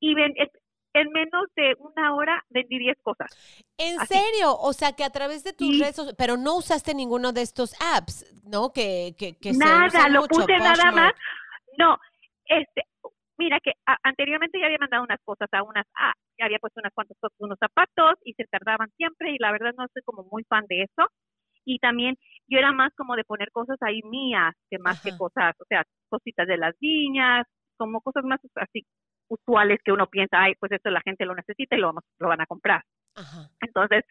y 0.00 0.14
ven, 0.14 0.32
en- 0.36 0.50
en 0.94 1.10
menos 1.12 1.44
de 1.54 1.74
una 1.78 2.14
hora 2.14 2.42
vendí 2.48 2.78
10 2.78 2.96
cosas. 3.02 3.28
¿En 3.76 4.00
así. 4.00 4.14
serio? 4.14 4.56
O 4.58 4.72
sea, 4.72 4.92
que 4.92 5.04
a 5.04 5.10
través 5.10 5.44
de 5.44 5.52
tus 5.52 5.68
Sí. 5.68 5.80
redes 5.80 5.96
sociales, 5.96 6.16
pero 6.18 6.36
no 6.36 6.56
usaste 6.56 6.94
ninguno 6.94 7.32
de 7.32 7.42
estos 7.42 7.74
apps, 7.94 8.24
¿no? 8.44 8.72
Que, 8.72 9.14
que, 9.18 9.36
que 9.38 9.52
se 9.52 9.58
Nada, 9.58 10.08
lo 10.08 10.22
mucho, 10.22 10.28
puse 10.40 10.56
nada 10.58 10.90
más. 10.92 11.12
No, 11.78 11.98
este, 12.46 12.84
mira 13.38 13.60
que 13.60 13.72
a- 13.86 13.98
anteriormente 14.02 14.58
ya 14.60 14.66
había 14.66 14.78
mandado 14.78 15.04
unas 15.04 15.20
cosas 15.24 15.48
a 15.52 15.62
unas, 15.62 15.86
ah, 15.98 16.12
ya 16.38 16.46
había 16.46 16.58
puesto 16.58 16.80
unas 16.80 16.92
cuantas 16.92 17.16
cosas, 17.20 17.36
unos 17.40 17.58
zapatos 17.58 18.14
y 18.24 18.34
se 18.34 18.44
tardaban 18.46 18.90
siempre 18.96 19.30
y 19.30 19.38
la 19.38 19.52
verdad 19.52 19.72
no 19.76 19.86
soy 19.92 20.02
como 20.04 20.24
muy 20.30 20.44
fan 20.44 20.64
de 20.68 20.82
eso. 20.82 21.08
Y 21.64 21.78
también 21.80 22.16
yo 22.48 22.58
era 22.58 22.72
más 22.72 22.94
como 22.94 23.14
de 23.16 23.24
poner 23.24 23.50
cosas 23.52 23.76
ahí 23.82 24.00
mías 24.04 24.54
que 24.70 24.78
más 24.78 24.98
que 25.02 25.16
cosas, 25.16 25.54
o 25.60 25.64
sea, 25.68 25.84
cositas 26.08 26.46
de 26.46 26.56
las 26.56 26.74
niñas, 26.80 27.46
como 27.76 28.00
cosas 28.00 28.24
más 28.24 28.40
así 28.56 28.86
usuales 29.28 29.78
que 29.84 29.92
uno 29.92 30.06
piensa, 30.06 30.40
ay, 30.42 30.54
pues 30.58 30.72
esto 30.72 30.90
la 30.90 31.02
gente 31.02 31.26
lo 31.26 31.34
necesita 31.34 31.76
y 31.76 31.80
lo, 31.80 31.88
vamos, 31.88 32.04
lo 32.18 32.28
van 32.28 32.40
a 32.40 32.46
comprar. 32.46 32.82
Ajá. 33.14 33.50
Entonces, 33.60 34.04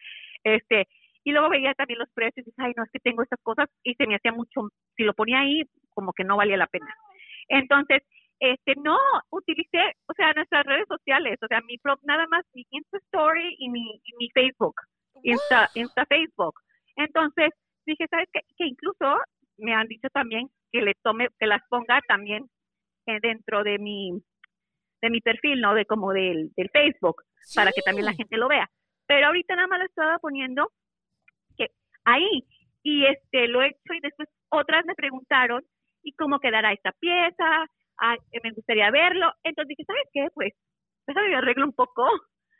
este, 0.44 0.86
y 1.24 1.32
luego 1.32 1.48
veía 1.50 1.74
también 1.74 1.98
los 1.98 2.10
precios 2.14 2.46
y 2.46 2.50
dije, 2.50 2.62
ay, 2.62 2.72
no, 2.76 2.84
es 2.84 2.90
que 2.92 3.00
tengo 3.00 3.22
estas 3.24 3.40
cosas 3.42 3.68
y 3.82 3.94
se 3.94 4.06
me 4.06 4.14
hacía 4.14 4.32
mucho, 4.32 4.68
si 4.96 5.02
lo 5.02 5.14
ponía 5.14 5.40
ahí, 5.40 5.62
como 5.90 6.12
que 6.12 6.22
no 6.22 6.36
valía 6.36 6.56
la 6.56 6.68
pena. 6.68 6.94
Entonces, 7.48 8.02
este, 8.40 8.74
no, 8.76 8.96
utilicé, 9.30 9.94
o 10.06 10.12
sea, 10.14 10.32
nuestras 10.32 10.64
redes 10.64 10.86
sociales, 10.88 11.38
o 11.42 11.46
sea, 11.46 11.60
mi 11.62 11.76
nada 12.02 12.26
más 12.28 12.44
mi 12.54 12.64
Insta 12.70 12.98
Story 12.98 13.56
y 13.58 13.68
mi, 13.68 14.00
y 14.04 14.16
mi 14.18 14.30
Facebook, 14.30 14.74
Insta, 15.22 15.68
Insta 15.74 16.06
Facebook. 16.06 16.54
Entonces, 16.96 17.50
dije, 17.86 18.06
¿sabes 18.10 18.28
qué? 18.32 18.40
Que 18.56 18.66
incluso 18.66 19.18
me 19.58 19.74
han 19.74 19.88
dicho 19.88 20.08
también 20.10 20.48
que 20.70 20.82
le 20.82 20.94
tome, 21.02 21.28
que 21.38 21.46
las 21.46 21.62
ponga 21.68 22.00
también 22.06 22.48
eh, 23.06 23.18
dentro 23.20 23.64
de 23.64 23.78
mi, 23.78 24.12
de 25.02 25.10
mi 25.10 25.20
perfil, 25.20 25.60
¿no? 25.60 25.74
De 25.74 25.84
como 25.86 26.12
del, 26.12 26.50
del 26.56 26.70
Facebook, 26.70 27.22
para 27.54 27.72
que 27.72 27.82
también 27.82 28.06
la 28.06 28.14
gente 28.14 28.36
lo 28.36 28.48
vea. 28.48 28.68
Pero 29.06 29.26
ahorita 29.26 29.56
nada 29.56 29.68
más 29.68 29.78
lo 29.80 29.86
estaba 29.86 30.18
poniendo 30.18 30.70
que 31.56 31.68
ahí, 32.04 32.44
y 32.82 33.06
este, 33.06 33.48
lo 33.48 33.62
he 33.62 33.68
hecho 33.68 33.94
y 33.94 34.00
después 34.00 34.28
otras 34.50 34.84
me 34.86 34.94
preguntaron, 34.94 35.64
¿y 36.02 36.12
cómo 36.12 36.38
quedará 36.38 36.72
esta 36.72 36.92
pieza? 36.92 37.66
Ay, 37.98 38.18
eh, 38.32 38.40
me 38.42 38.52
gustaría 38.52 38.90
verlo. 38.90 39.26
Entonces 39.44 39.68
dije, 39.68 39.84
¿sabes 39.86 40.04
qué? 40.12 40.26
Pues, 40.34 40.52
déjame 41.06 41.28
me 41.30 41.36
arreglo 41.36 41.66
un 41.66 41.72
poco, 41.72 42.04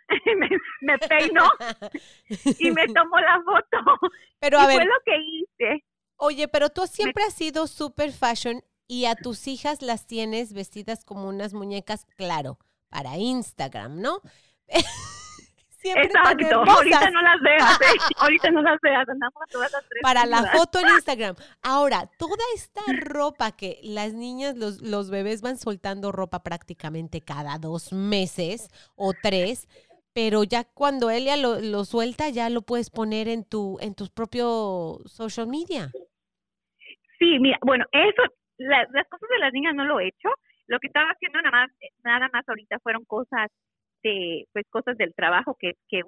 me, 0.38 0.48
me 0.80 0.98
peino 0.98 1.44
y 2.58 2.70
me 2.70 2.86
tomo 2.88 3.18
la 3.20 3.42
foto. 3.44 3.98
Pero 4.40 4.58
y 4.58 4.64
a 4.64 4.68
fue 4.68 4.80
ver, 4.80 4.84
lo 4.84 4.94
que 5.04 5.16
hice. 5.18 5.84
oye, 6.16 6.48
pero 6.48 6.70
tú 6.70 6.86
siempre 6.86 7.24
has 7.24 7.34
sido 7.34 7.66
super 7.66 8.12
fashion 8.12 8.62
y 8.86 9.04
a 9.06 9.16
tus 9.16 9.46
hijas 9.48 9.82
las 9.82 10.06
tienes 10.06 10.52
vestidas 10.54 11.04
como 11.04 11.28
unas 11.28 11.54
muñecas, 11.54 12.06
claro, 12.16 12.58
para 12.88 13.16
Instagram, 13.18 14.00
¿no? 14.00 14.20
siempre 15.78 16.08
tan 16.08 16.22
Exacto. 16.40 16.60
hermosas. 16.60 16.76
Ahorita 16.76 17.10
no 17.10 17.22
las 17.22 17.40
veas, 17.40 17.80
¿eh? 17.80 17.84
Ahorita 18.18 18.50
no 18.50 18.62
las 18.62 18.80
veas, 18.80 19.08
andamos 19.08 19.42
todas 19.50 19.72
las 19.72 19.88
tres. 19.88 20.02
para 20.02 20.26
la 20.26 20.42
foto 20.52 20.78
en 20.80 20.88
Instagram. 20.96 21.34
Ahora, 21.62 22.08
toda 22.18 22.44
esta 22.54 22.80
ropa 23.00 23.52
que 23.56 23.78
las 23.82 24.12
niñas, 24.14 24.56
los, 24.56 24.80
los 24.82 25.10
bebés 25.10 25.40
van 25.42 25.56
soltando 25.56 26.12
ropa 26.12 26.42
prácticamente 26.42 27.20
cada 27.20 27.58
dos 27.58 27.92
meses 27.92 28.68
o 28.96 29.12
tres, 29.22 29.68
pero 30.12 30.42
ya 30.44 30.64
cuando 30.64 31.10
Elia 31.10 31.36
lo, 31.36 31.60
lo 31.60 31.84
suelta, 31.84 32.28
ya 32.28 32.50
lo 32.50 32.62
puedes 32.62 32.90
poner 32.90 33.28
en 33.28 33.44
tu, 33.44 33.78
en 33.80 33.94
tus 33.94 34.10
propios 34.10 35.00
social 35.12 35.46
media. 35.46 35.90
Sí, 37.18 37.38
mira, 37.40 37.58
bueno, 37.62 37.84
eso, 37.92 38.22
la- 38.58 38.86
las 38.92 39.08
cosas 39.08 39.28
de 39.28 39.38
las 39.38 39.52
niñas 39.52 39.74
no 39.74 39.84
lo 39.84 40.00
he 40.00 40.08
hecho. 40.08 40.28
Lo 40.66 40.78
que 40.80 40.88
estaba 40.88 41.10
haciendo 41.10 41.40
nada 41.42 41.50
más, 41.66 41.70
nada 42.04 42.28
más 42.32 42.48
ahorita 42.48 42.78
fueron 42.80 43.04
cosas 43.06 43.48
de, 44.02 44.46
pues 44.52 44.64
cosas 44.70 44.96
del 44.96 45.14
trabajo 45.14 45.56
que, 45.58 45.72
que 45.88 46.00
he 46.00 46.02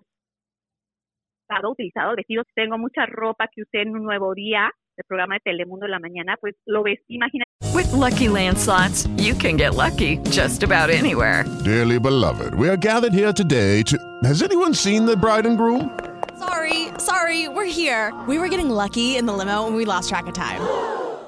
usado, 1.49 1.73
utilizado, 1.73 2.17
vestidos. 2.17 2.47
Tengo 2.55 2.79
mucha 2.79 3.07
ropa 3.07 3.49
que 3.49 3.63
usé 3.63 3.83
en 3.83 3.97
un 3.97 4.05
nuevo 4.05 4.35
día, 4.35 4.71
el 4.97 5.05
programa 5.07 5.35
de 5.35 5.41
Telemundo 5.41 5.87
en 5.87 5.93
la 5.93 5.99
mañana, 5.99 6.37
pues 6.41 6.55
lo 6.67 6.83
ves, 6.83 7.01
imagina, 7.09 7.45
With 7.75 7.93
Lucky 7.93 8.29
Land 8.29 8.59
slots, 8.59 9.07
you 9.17 9.33
can 9.35 9.57
get 9.57 9.75
lucky 9.75 10.19
just 10.31 10.63
about 10.63 10.91
anywhere. 10.91 11.45
Dearly 11.65 11.99
beloved, 11.99 12.55
we 12.55 12.69
are 12.69 12.77
gathered 12.77 13.15
here 13.15 13.33
today 13.33 13.83
to. 13.85 13.97
Has 14.25 14.43
anyone 14.43 14.75
seen 14.75 15.07
the 15.07 15.17
bride 15.17 15.47
and 15.47 15.57
groom? 15.57 15.99
Sorry, 16.39 16.89
sorry, 16.99 17.49
we're 17.49 17.71
here. 17.71 18.13
We 18.27 18.39
were 18.39 18.49
getting 18.49 18.71
lucky 18.71 19.17
in 19.17 19.27
the 19.27 19.33
limo 19.33 19.67
and 19.67 19.77
we 19.77 19.85
lost 19.85 20.09
track 20.09 20.27
of 20.27 20.35
time. 20.35 20.61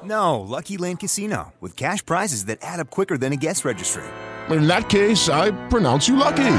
No, 0.05 0.41
Lucky 0.41 0.77
Land 0.79 0.99
Casino, 0.99 1.53
with 1.61 1.77
cash 1.77 2.05
prizes 2.05 2.47
that 2.47 2.59
add 2.61 2.81
up 2.81 2.91
quicker 2.91 3.17
than 3.17 3.33
a 3.33 3.37
guest 3.37 3.65
registry. 3.65 4.03
In 4.51 4.67
that 4.67 4.89
case, 4.89 5.29
I 5.29 5.53
pronounce 5.69 6.09
you 6.09 6.17
lucky. 6.17 6.57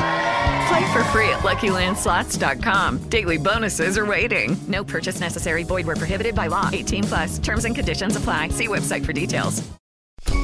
Play 0.67 0.93
for 0.93 1.03
free 1.05 1.29
at 1.29 1.39
LuckyLandSlots.com. 1.39 3.09
Daily 3.09 3.37
bonuses 3.37 3.97
are 3.97 4.05
waiting. 4.05 4.55
No 4.67 4.83
purchase 4.83 5.19
necessary. 5.19 5.63
Void 5.63 5.85
where 5.85 5.95
prohibited 5.95 6.35
by 6.35 6.47
law. 6.47 6.69
18 6.71 7.03
plus. 7.03 7.39
Terms 7.39 7.65
and 7.65 7.75
conditions 7.75 8.15
apply. 8.15 8.49
See 8.49 8.67
website 8.67 9.05
for 9.05 9.13
details. 9.13 9.61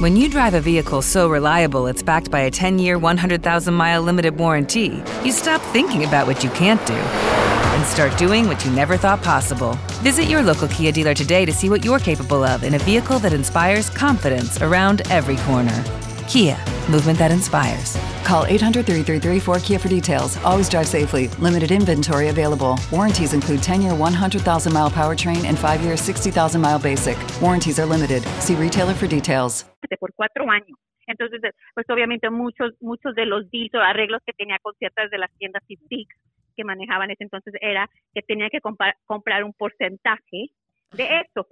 When 0.00 0.16
you 0.16 0.30
drive 0.30 0.54
a 0.54 0.60
vehicle 0.60 1.02
so 1.02 1.28
reliable 1.28 1.86
it's 1.86 2.02
backed 2.02 2.30
by 2.30 2.40
a 2.40 2.50
10 2.50 2.78
year, 2.78 2.98
100,000 2.98 3.74
mile 3.74 4.02
limited 4.02 4.36
warranty, 4.36 5.02
you 5.24 5.32
stop 5.32 5.60
thinking 5.72 6.04
about 6.04 6.26
what 6.26 6.44
you 6.44 6.50
can't 6.50 6.84
do 6.86 6.94
and 6.94 7.86
start 7.86 8.16
doing 8.18 8.46
what 8.46 8.64
you 8.64 8.70
never 8.72 8.96
thought 8.96 9.22
possible. 9.22 9.74
Visit 10.02 10.24
your 10.24 10.42
local 10.42 10.68
Kia 10.68 10.92
dealer 10.92 11.14
today 11.14 11.44
to 11.44 11.52
see 11.52 11.68
what 11.70 11.84
you're 11.84 11.98
capable 11.98 12.44
of 12.44 12.62
in 12.62 12.74
a 12.74 12.78
vehicle 12.78 13.18
that 13.18 13.32
inspires 13.32 13.90
confidence 13.90 14.60
around 14.62 15.02
every 15.10 15.36
corner. 15.38 15.84
Kia, 16.30 16.56
movement 16.88 17.18
that 17.18 17.32
inspires. 17.32 17.98
Call 18.22 18.46
800 18.46 18.86
333 18.86 19.40
4KIA 19.40 19.80
for 19.80 19.88
details. 19.88 20.38
Always 20.44 20.68
drive 20.68 20.86
safely. 20.86 21.26
Limited 21.42 21.72
inventory 21.72 22.28
available. 22.28 22.78
Warranties 22.92 23.34
include 23.34 23.60
10 23.64 23.82
year 23.82 23.96
100,000 23.96 24.72
mile 24.72 24.90
powertrain 24.90 25.44
and 25.44 25.58
5 25.58 25.82
year 25.82 25.96
60,000 25.96 26.60
mile 26.60 26.78
basic. 26.78 27.18
Warranties 27.42 27.80
are 27.80 27.84
limited. 27.84 28.22
See 28.38 28.54
retailer 28.54 28.94
for 28.94 29.08
details. 29.08 29.64
por 29.98 30.12
cuatro 30.14 30.48
años. 30.48 30.78
Entonces, 31.08 31.40
pues 31.74 31.86
obviamente 31.90 32.30
muchos, 32.30 32.74
muchos 32.80 33.16
de 33.16 33.26
los 33.26 33.50
deals 33.50 33.74
o 33.74 33.80
arreglos 33.80 34.22
que 34.24 34.32
tenía 34.32 34.60
con 34.62 34.72
ciertas 34.76 35.10
de 35.10 35.18
las 35.18 35.36
tiendas 35.36 35.64
que 35.66 36.64
manejaban 36.64 37.10
ese 37.10 37.24
entonces 37.24 37.54
era 37.60 37.90
que 38.14 38.22
tenía 38.22 38.50
que 38.50 38.60
comprar, 38.60 39.42
un 39.42 39.52
porcentaje 39.52 40.50
de 40.92 41.22
eso. 41.26 41.48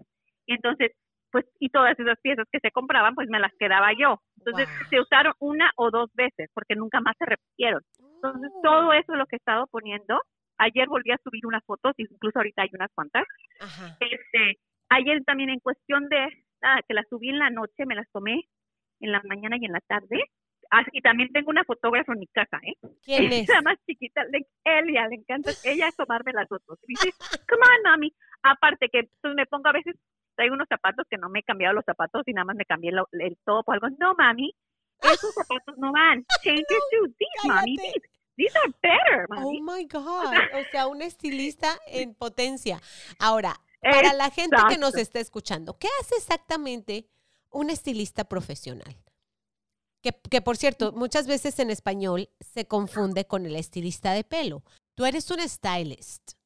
Entonces, 0.46 0.92
pues, 1.32 1.46
y 1.58 1.68
todas 1.70 1.98
esas 1.98 2.20
piezas 2.20 2.46
que 2.52 2.60
se 2.60 2.70
compraban, 2.70 3.16
pues 3.16 3.28
me 3.28 3.40
las 3.40 3.52
quedaba 3.58 3.90
yo. 3.98 4.20
Entonces, 4.38 4.68
Wow. 4.68 4.88
se 4.90 5.00
usaron 5.00 5.32
una 5.38 5.70
o 5.76 5.90
dos 5.90 6.10
veces 6.14 6.50
porque 6.54 6.74
nunca 6.76 7.00
más 7.00 7.14
se 7.18 7.26
repitieron. 7.26 7.82
Entonces, 7.98 8.50
Oh. 8.54 8.60
todo 8.62 8.92
eso 8.92 9.12
es 9.12 9.18
lo 9.18 9.26
que 9.26 9.36
he 9.36 9.38
estado 9.38 9.66
poniendo. 9.68 10.20
Ayer 10.58 10.88
volví 10.88 11.12
a 11.12 11.18
subir 11.22 11.46
unas 11.46 11.64
fotos, 11.64 11.94
incluso 11.98 12.38
ahorita 12.38 12.62
hay 12.62 12.70
unas 12.72 12.90
cuantas. 12.94 13.24
Ajá. 13.60 13.96
Este, 14.00 14.58
ayer 14.88 15.22
también 15.24 15.50
en 15.50 15.60
cuestión 15.60 16.08
de, 16.08 16.26
nada, 16.60 16.80
que 16.86 16.94
las 16.94 17.06
subí 17.08 17.28
en 17.28 17.38
la 17.38 17.50
noche, 17.50 17.86
me 17.86 17.94
las 17.94 18.10
tomé 18.10 18.42
en 19.00 19.12
la 19.12 19.22
mañana 19.24 19.56
y 19.60 19.64
en 19.66 19.72
la 19.72 19.80
tarde. 19.86 20.24
Ah, 20.70 20.84
y 20.92 21.00
también 21.00 21.32
tengo 21.32 21.48
una 21.50 21.64
fotógrafa 21.64 22.12
en 22.12 22.18
mi 22.18 22.26
casa, 22.26 22.58
¿eh? 22.62 22.74
¿Quién 23.04 23.32
es? 23.32 23.48
La 23.48 23.62
más 23.62 23.78
chiquita, 23.86 24.24
le, 24.24 24.46
Elia, 24.64 25.06
le 25.08 25.14
encanta 25.16 25.50
ella 25.64 25.88
tomarme 25.96 26.32
las 26.32 26.48
fotos. 26.48 26.78
Y 26.86 26.92
dice, 26.94 27.10
come 27.48 27.62
on, 27.62 27.82
mami. 27.90 28.12
Aparte 28.42 28.88
que 28.90 29.08
pues, 29.22 29.34
me 29.34 29.46
pongo 29.46 29.68
a 29.68 29.72
veces, 29.72 29.94
traigo 30.38 30.54
unos 30.54 30.68
zapatos 30.68 31.04
que 31.10 31.18
no 31.18 31.28
me 31.28 31.40
he 31.40 31.42
cambiado 31.42 31.74
los 31.74 31.84
zapatos 31.84 32.22
y 32.26 32.32
nada 32.32 32.44
más 32.44 32.56
me 32.56 32.64
cambié 32.64 32.92
el 33.12 33.36
top 33.44 33.68
o 33.68 33.72
algo. 33.72 33.88
No, 33.98 34.14
mami, 34.14 34.54
esos 35.02 35.34
zapatos 35.34 35.76
no 35.78 35.92
van. 35.92 36.24
Change 36.44 36.62
your 36.70 36.80
shoes. 36.92 37.16
These, 37.18 37.48
mami, 37.48 37.76
Cállate. 37.76 37.92
these, 37.92 38.08
these 38.36 38.56
are 38.56 38.72
better, 38.80 39.26
Oh 39.36 39.52
mami. 39.52 39.60
my 39.62 39.84
God. 39.86 40.32
O 40.54 40.70
sea, 40.70 40.86
un 40.86 41.02
estilista 41.10 41.76
en 41.88 42.14
potencia. 42.14 42.80
Ahora, 43.18 43.54
para 43.82 44.12
la 44.14 44.30
gente 44.30 44.56
que 44.68 44.78
nos 44.78 44.94
está 44.96 45.18
escuchando, 45.18 45.76
¿qué 45.76 45.88
hace 46.00 46.14
exactamente 46.16 47.08
un 47.50 47.68
estilista 47.70 48.24
profesional? 48.24 48.96
Que, 50.02 50.12
que, 50.30 50.40
por 50.40 50.56
cierto, 50.56 50.92
muchas 50.92 51.26
veces 51.26 51.58
en 51.58 51.70
español 51.70 52.28
se 52.40 52.66
confunde 52.68 53.26
con 53.26 53.44
el 53.44 53.56
estilista 53.56 54.12
de 54.12 54.22
pelo. 54.22 54.62
Tú 54.94 55.04
eres 55.04 55.28
un 55.32 55.40
stylist. 55.40 56.37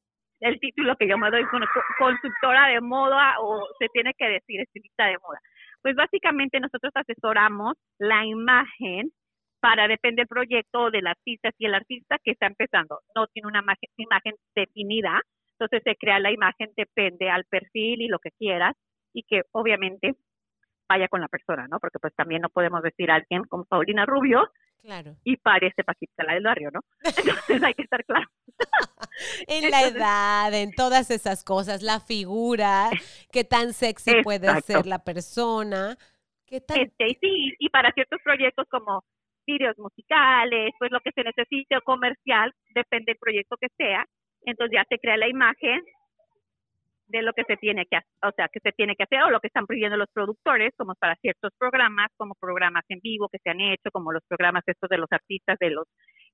El 0.43 0.59
título 0.59 0.95
que 0.97 1.07
yo 1.07 1.17
me 1.17 1.29
doy, 1.31 1.43
bueno, 1.51 1.65
co- 1.73 1.81
consultora 2.05 2.67
de 2.67 2.81
moda 2.81 3.35
o 3.41 3.67
se 3.79 3.87
tiene 3.89 4.13
que 4.17 4.25
decir 4.27 4.61
estilista 4.61 5.05
de 5.07 5.17
moda. 5.19 5.39
Pues 5.81 5.95
básicamente 5.95 6.59
nosotros 6.59 6.91
asesoramos 6.95 7.75
la 7.99 8.25
imagen 8.25 9.11
para 9.61 9.87
depende 9.87 10.21
del 10.21 10.27
proyecto 10.27 10.91
del 10.91 11.07
artista. 11.07 11.51
Si 11.57 11.65
el 11.65 11.73
artista 11.75 12.17
que 12.23 12.31
está 12.31 12.47
empezando 12.47 12.99
no 13.15 13.27
tiene 13.27 13.47
una 13.47 13.59
imagen, 13.61 13.89
imagen 13.97 14.35
definida, 14.55 15.21
entonces 15.59 15.81
se 15.85 15.95
crea 15.95 16.19
la 16.19 16.31
imagen, 16.31 16.71
depende 16.75 17.29
al 17.29 17.45
perfil 17.45 18.01
y 18.01 18.07
lo 18.09 18.19
que 18.19 18.31
quieras 18.31 18.75
y 19.13 19.23
que 19.23 19.43
obviamente 19.53 20.15
vaya 20.87 21.07
con 21.07 21.21
la 21.21 21.27
persona, 21.27 21.67
¿no? 21.67 21.79
Porque 21.79 21.99
pues 21.99 22.13
también 22.15 22.41
no 22.41 22.49
podemos 22.49 22.81
decir 22.81 23.11
a 23.11 23.15
alguien 23.15 23.43
como 23.45 23.65
Paulina 23.65 24.05
Rubio 24.05 24.49
Claro. 24.81 25.15
y 25.23 25.37
parece 25.37 25.83
Paquita 25.83 26.23
la 26.25 26.33
del 26.33 26.43
barrio, 26.43 26.69
¿no? 26.71 26.81
Entonces 27.03 27.63
hay 27.63 27.73
que 27.73 27.83
estar 27.83 28.03
claro. 28.05 28.27
En 29.47 29.69
la 29.69 29.83
edad, 29.83 30.53
en 30.53 30.71
todas 30.73 31.11
esas 31.11 31.43
cosas, 31.43 31.83
la 31.83 31.99
figura, 31.99 32.89
qué 33.31 33.43
tan 33.43 33.73
sexy 33.73 34.23
puede 34.23 34.49
ser 34.61 34.87
la 34.87 35.03
persona, 35.03 35.95
qué 36.47 36.59
tan... 36.59 36.79
Este, 36.79 37.07
y 37.07 37.15
sí, 37.21 37.53
y 37.59 37.69
para 37.69 37.91
ciertos 37.91 38.19
proyectos 38.23 38.67
como 38.69 39.03
videos 39.45 39.77
musicales, 39.77 40.73
pues 40.79 40.91
lo 40.91 40.99
que 41.01 41.11
se 41.11 41.23
necesite 41.23 41.77
o 41.77 41.81
comercial, 41.81 42.53
depende 42.73 43.11
del 43.11 43.19
proyecto 43.19 43.55
que 43.57 43.67
sea, 43.77 44.03
entonces 44.45 44.79
ya 44.79 44.85
se 44.89 44.97
crea 44.97 45.17
la 45.17 45.27
imagen 45.27 45.81
de 47.07 47.21
lo 47.21 47.33
que 47.33 47.43
se 47.43 47.57
tiene 47.57 47.85
que 47.85 47.97
hacer, 47.97 48.09
o 48.23 48.31
sea, 48.35 48.47
que 48.49 48.59
se 48.59 48.71
tiene 48.71 48.95
que 48.95 49.03
hacer 49.03 49.21
o 49.23 49.29
lo 49.29 49.39
que 49.39 49.47
están 49.47 49.67
pidiendo 49.67 49.97
los 49.97 50.09
productores, 50.13 50.73
como 50.77 50.95
para 50.95 51.15
ciertos 51.15 51.51
programas, 51.57 52.09
como 52.17 52.35
programas 52.39 52.83
en 52.89 52.99
vivo 53.01 53.29
que 53.29 53.39
se 53.39 53.49
han 53.49 53.61
hecho, 53.61 53.91
como 53.91 54.11
los 54.11 54.23
programas 54.27 54.63
estos 54.67 54.89
de 54.89 54.97
los 54.97 55.11
artistas 55.11 55.57
de 55.59 55.71
los 55.71 55.87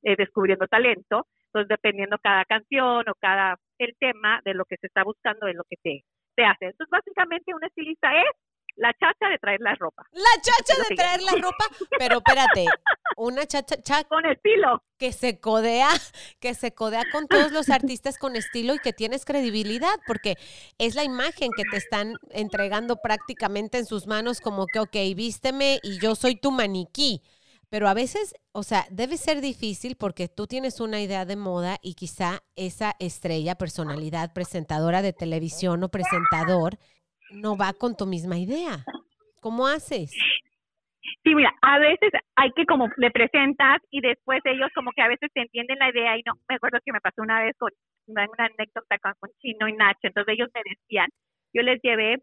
eh, 0.04 0.16
descubriendo 0.18 0.68
talento, 0.68 1.26
entonces 1.48 1.70
dependiendo 1.70 2.18
cada 2.22 2.46
canción 2.46 3.10
o 3.10 3.14
cada 3.20 3.58
el 3.78 3.96
tema 4.00 4.42
de 4.46 4.54
lo 4.54 4.66
que 4.66 4.78
se 4.78 4.88
está 4.88 5.04
buscando 5.04 5.48
es 5.48 5.56
lo 5.56 5.64
que 5.70 5.78
se, 5.82 6.04
se 6.36 6.44
hace. 6.44 6.66
Entonces 6.66 6.90
básicamente 6.90 7.54
un 7.54 7.64
estilista 7.64 8.10
es 8.16 8.32
la 8.80 8.94
chacha 8.94 9.30
de 9.30 9.38
traer 9.39 9.60
la 9.62 9.76
ropa. 9.76 10.04
La 10.12 10.42
chacha 10.42 10.74
de 10.89 10.96
traer 10.96 11.22
la 11.22 11.34
ropa, 11.34 11.65
pero 11.98 12.18
espérate, 12.18 12.65
una 13.18 13.46
chacha, 13.46 13.76
cha- 13.82 14.04
Con 14.10 14.26
estilo. 14.26 14.82
que 14.98 15.12
se 15.12 15.39
codea, 15.39 15.89
que 16.39 16.54
se 16.54 16.74
codea 16.74 17.04
con 17.12 17.28
todos 17.28 17.52
los 17.52 17.70
artistas 17.70 18.18
con 18.18 18.36
estilo 18.36 18.74
y 18.76 18.80
que 18.80 18.94
tienes 18.94 19.26
credibilidad, 19.26 19.94
porque 20.08 20.36
es 20.78 20.96
la 20.96 21.04
imagen 21.04 21.50
que 21.56 21.63
te 21.70 21.78
están 21.78 22.15
entregando 22.32 22.96
prácticamente 22.98 23.78
en 23.78 23.86
sus 23.86 24.08
manos 24.08 24.39
como 24.39 24.65
que, 24.65 24.80
ok, 24.80 24.96
vísteme 25.15 25.80
y 25.84 26.00
yo 26.00 26.15
soy 26.15 26.36
tu 26.36 26.52
maniquí. 26.52 27.22
Pero 27.72 27.88
a 27.88 27.94
veces, 27.94 28.34
o 28.52 28.63
sea, 28.63 28.88
debe 28.89 29.15
ser 29.18 29.42
difícil 29.42 29.96
porque 29.96 30.28
tú 30.28 30.48
tienes 30.48 30.80
una 30.80 31.02
idea 31.02 31.26
de 31.26 31.36
moda 31.36 31.78
y 31.84 31.94
quizá 31.94 32.42
esa 32.56 32.96
estrella, 32.98 33.56
personalidad, 33.56 34.34
presentadora 34.34 35.04
de 35.04 35.13
televisión 35.13 35.84
o 35.84 35.89
presentador 35.89 36.80
no 37.32 37.58
va 37.58 37.74
con 37.74 37.96
tu 37.96 38.06
misma 38.06 38.38
idea. 38.38 38.86
¿Cómo 39.42 39.68
haces? 39.68 40.12
Sí, 41.24 41.36
mira, 41.36 41.54
a 41.62 41.80
veces 41.80 42.12
hay 42.36 42.52
que 42.52 42.65
como 42.65 42.89
le 42.98 43.12
presentas 43.12 43.80
y 43.89 44.02
después 44.02 44.42
ellos 44.46 44.70
como 44.76 44.92
que 44.92 45.02
a 45.02 45.08
veces 45.08 45.30
te 45.34 45.42
entienden 45.42 45.80
la 45.80 45.89
idea 45.89 46.18
y 46.18 46.24
no, 46.26 46.34
me 46.48 46.56
acuerdo 46.56 46.80
que 46.84 46.94
me 46.94 47.02
pasó 47.02 47.22
una 47.22 47.42
vez 47.44 47.56
con 47.58 47.72
una 48.08 48.28
anécdota 48.38 48.98
con, 49.00 49.13
con 49.20 49.30
Chino 49.39 49.68
y 49.68 49.74
Nacho, 49.74 50.00
entonces 50.04 50.34
ellos 50.34 50.50
me 50.54 50.62
decían, 50.63 51.10
yo 51.54 51.62
les 51.62 51.82
llevé 51.82 52.18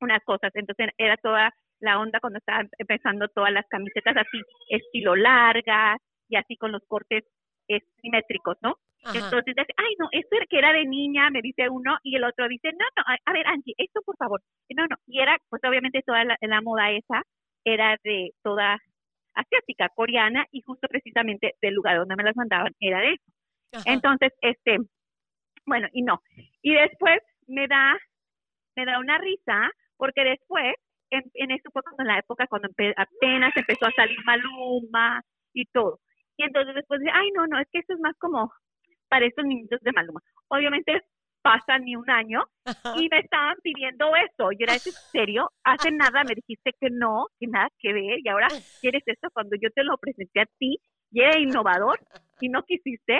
unas 0.00 0.22
cosas, 0.24 0.50
entonces 0.54 0.88
era 0.98 1.16
toda 1.16 1.50
la 1.80 1.98
onda 1.98 2.20
cuando 2.20 2.38
estaban 2.38 2.68
empezando 2.78 3.28
todas 3.28 3.52
las 3.52 3.66
camisetas 3.68 4.16
así, 4.16 4.40
estilo 4.68 5.16
largas 5.16 5.98
y 6.28 6.36
así 6.36 6.56
con 6.56 6.72
los 6.72 6.82
cortes 6.86 7.24
eh, 7.68 7.80
simétricos, 8.00 8.56
¿no? 8.62 8.76
Ajá. 9.02 9.18
Entonces, 9.18 9.54
dice, 9.54 9.72
ay, 9.76 9.94
no, 9.98 10.08
esto 10.12 10.36
era 10.36 10.46
que 10.46 10.58
era 10.58 10.72
de 10.72 10.84
niña, 10.84 11.30
me 11.30 11.40
dice 11.40 11.68
uno, 11.70 11.98
y 12.02 12.16
el 12.16 12.24
otro 12.24 12.48
dice, 12.48 12.70
no, 12.72 12.84
no, 12.96 13.02
a, 13.24 13.32
ver, 13.32 13.46
Angie, 13.46 13.74
esto 13.78 14.02
por 14.02 14.16
favor. 14.16 14.42
No, 14.76 14.86
no, 14.86 14.96
y 15.06 15.20
era, 15.20 15.38
pues 15.48 15.62
obviamente 15.64 16.02
toda 16.02 16.24
la, 16.24 16.36
la 16.40 16.60
moda 16.60 16.90
esa 16.90 17.22
era 17.64 17.96
de 18.04 18.30
toda 18.42 18.78
asiática, 19.34 19.88
coreana, 19.94 20.46
y 20.50 20.60
justo 20.62 20.86
precisamente 20.88 21.54
del 21.62 21.74
lugar 21.74 21.96
donde 21.98 22.16
me 22.16 22.24
las 22.24 22.36
mandaban 22.36 22.74
era 22.80 23.00
de 23.00 23.12
eso. 23.14 23.24
Ajá. 23.72 23.84
Entonces, 23.86 24.32
este, 24.42 24.78
bueno, 25.64 25.88
y 25.92 26.02
no. 26.02 26.20
Y 26.62 26.74
después 26.74 27.20
me 27.46 27.66
da, 27.68 27.96
me 28.76 28.84
da 28.84 28.98
una 28.98 29.18
risa, 29.18 29.70
porque 29.96 30.24
después, 30.24 30.74
en, 31.10 31.22
en 31.34 31.50
eso 31.52 31.70
fue 31.72 31.82
cuando 31.82 32.02
en 32.02 32.08
la 32.08 32.18
época 32.18 32.46
cuando 32.48 32.68
empe- 32.68 32.94
apenas 32.96 33.56
empezó 33.56 33.86
a 33.86 33.92
salir 33.92 34.18
Maluma 34.24 35.22
y 35.54 35.64
todo. 35.66 36.00
Y 36.36 36.44
entonces 36.44 36.74
después 36.74 37.00
de, 37.00 37.10
ay, 37.10 37.30
no, 37.32 37.46
no, 37.46 37.58
es 37.58 37.68
que 37.72 37.80
esto 37.80 37.94
es 37.94 38.00
más 38.00 38.16
como 38.18 38.52
para 39.10 39.26
estos 39.26 39.44
niñitos 39.44 39.80
de 39.82 39.92
Maluma. 39.92 40.22
Obviamente 40.48 41.02
pasa 41.42 41.78
ni 41.78 41.96
un 41.96 42.08
año 42.08 42.44
y 42.96 43.08
me 43.08 43.18
estaban 43.18 43.56
pidiendo 43.62 44.12
eso. 44.16 44.52
Y 44.52 44.62
era, 44.62 44.74
¿es 44.74 44.86
en 44.86 44.92
serio? 45.10 45.50
Hace 45.64 45.90
nada 45.90 46.22
me 46.24 46.34
dijiste 46.34 46.72
que 46.80 46.88
no, 46.90 47.26
que 47.38 47.46
nada 47.46 47.68
que 47.78 47.92
ver, 47.92 48.18
y 48.22 48.28
ahora 48.28 48.48
quieres 48.80 49.02
esto 49.06 49.28
cuando 49.32 49.56
yo 49.60 49.68
te 49.74 49.84
lo 49.84 49.96
presenté 49.98 50.40
a 50.40 50.46
ti 50.58 50.78
y 51.10 51.22
era 51.22 51.38
innovador 51.38 51.98
y 52.40 52.48
no 52.48 52.62
quisiste. 52.62 53.18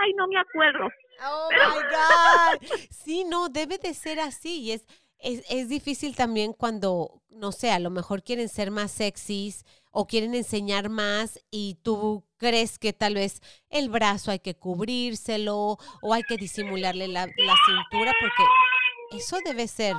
Ay, 0.00 0.12
no 0.14 0.28
me 0.28 0.38
acuerdo. 0.38 0.88
Oh 1.20 1.48
my 1.50 1.82
God. 1.90 2.68
Sí, 2.90 3.24
no, 3.24 3.48
debe 3.48 3.78
de 3.78 3.92
ser 3.94 4.20
así. 4.20 4.60
Y 4.62 4.72
es, 4.72 4.86
es, 5.18 5.42
es 5.50 5.68
difícil 5.68 6.14
también 6.16 6.52
cuando, 6.52 7.22
no 7.30 7.52
sé, 7.52 7.70
a 7.70 7.78
lo 7.78 7.90
mejor 7.90 8.22
quieren 8.22 8.48
ser 8.48 8.70
más 8.70 8.90
sexys 8.92 9.64
o 9.90 10.06
quieren 10.06 10.34
enseñar 10.34 10.88
más 10.88 11.40
y 11.50 11.78
tú 11.82 12.24
crees 12.36 12.78
que 12.78 12.92
tal 12.92 13.14
vez 13.14 13.40
el 13.70 13.88
brazo 13.88 14.30
hay 14.30 14.38
que 14.38 14.54
cubrírselo 14.54 15.78
o 16.02 16.14
hay 16.14 16.22
que 16.22 16.36
disimularle 16.36 17.08
la, 17.08 17.26
la 17.26 17.54
cintura 17.66 18.12
porque 18.20 19.16
eso 19.18 19.38
debe 19.44 19.66
ser, 19.66 19.96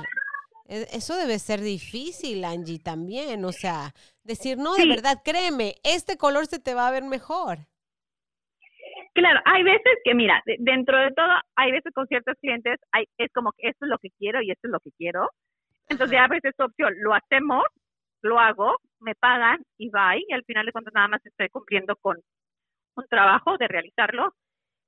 e- 0.66 0.88
eso 0.92 1.16
debe 1.16 1.38
ser 1.38 1.60
difícil, 1.60 2.44
Angie, 2.44 2.78
también. 2.78 3.44
O 3.44 3.52
sea, 3.52 3.94
decir, 4.24 4.56
no, 4.56 4.74
de 4.74 4.82
Sí. 4.82 4.88
verdad, 4.88 5.20
créeme, 5.24 5.76
este 5.82 6.16
color 6.16 6.46
se 6.46 6.58
te 6.60 6.74
va 6.74 6.88
a 6.88 6.92
ver 6.92 7.04
mejor. 7.04 7.66
Claro, 9.12 9.40
hay 9.44 9.62
veces 9.64 9.92
que, 10.04 10.14
mira, 10.14 10.40
de- 10.46 10.56
dentro 10.60 10.96
de 10.98 11.10
todo, 11.12 11.32
hay 11.56 11.72
veces 11.72 11.92
con 11.92 12.06
ciertos 12.06 12.34
clientes, 12.40 12.78
hay, 12.92 13.06
es 13.18 13.30
como 13.32 13.52
que 13.52 13.68
esto 13.68 13.84
es 13.84 13.90
lo 13.90 13.98
que 13.98 14.10
quiero 14.18 14.40
y 14.40 14.50
esto 14.50 14.68
es 14.68 14.72
lo 14.72 14.80
que 14.80 14.90
quiero. 14.96 15.28
Entonces, 15.88 16.16
Ajá. 16.16 16.26
a 16.26 16.28
veces 16.28 16.52
es 16.56 16.60
opción, 16.64 16.94
lo 17.00 17.14
hacemos, 17.14 17.64
lo 18.22 18.38
hago, 18.38 18.76
me 19.00 19.14
pagan 19.16 19.58
y 19.78 19.90
bye, 19.90 20.24
y 20.28 20.32
al 20.32 20.44
final 20.44 20.64
de 20.66 20.72
cuentas 20.72 20.94
nada 20.94 21.08
más 21.08 21.26
estoy 21.26 21.48
cumpliendo 21.48 21.96
con 21.96 22.18
un 22.96 23.06
trabajo 23.08 23.56
de 23.58 23.66
realizarlo 23.68 24.32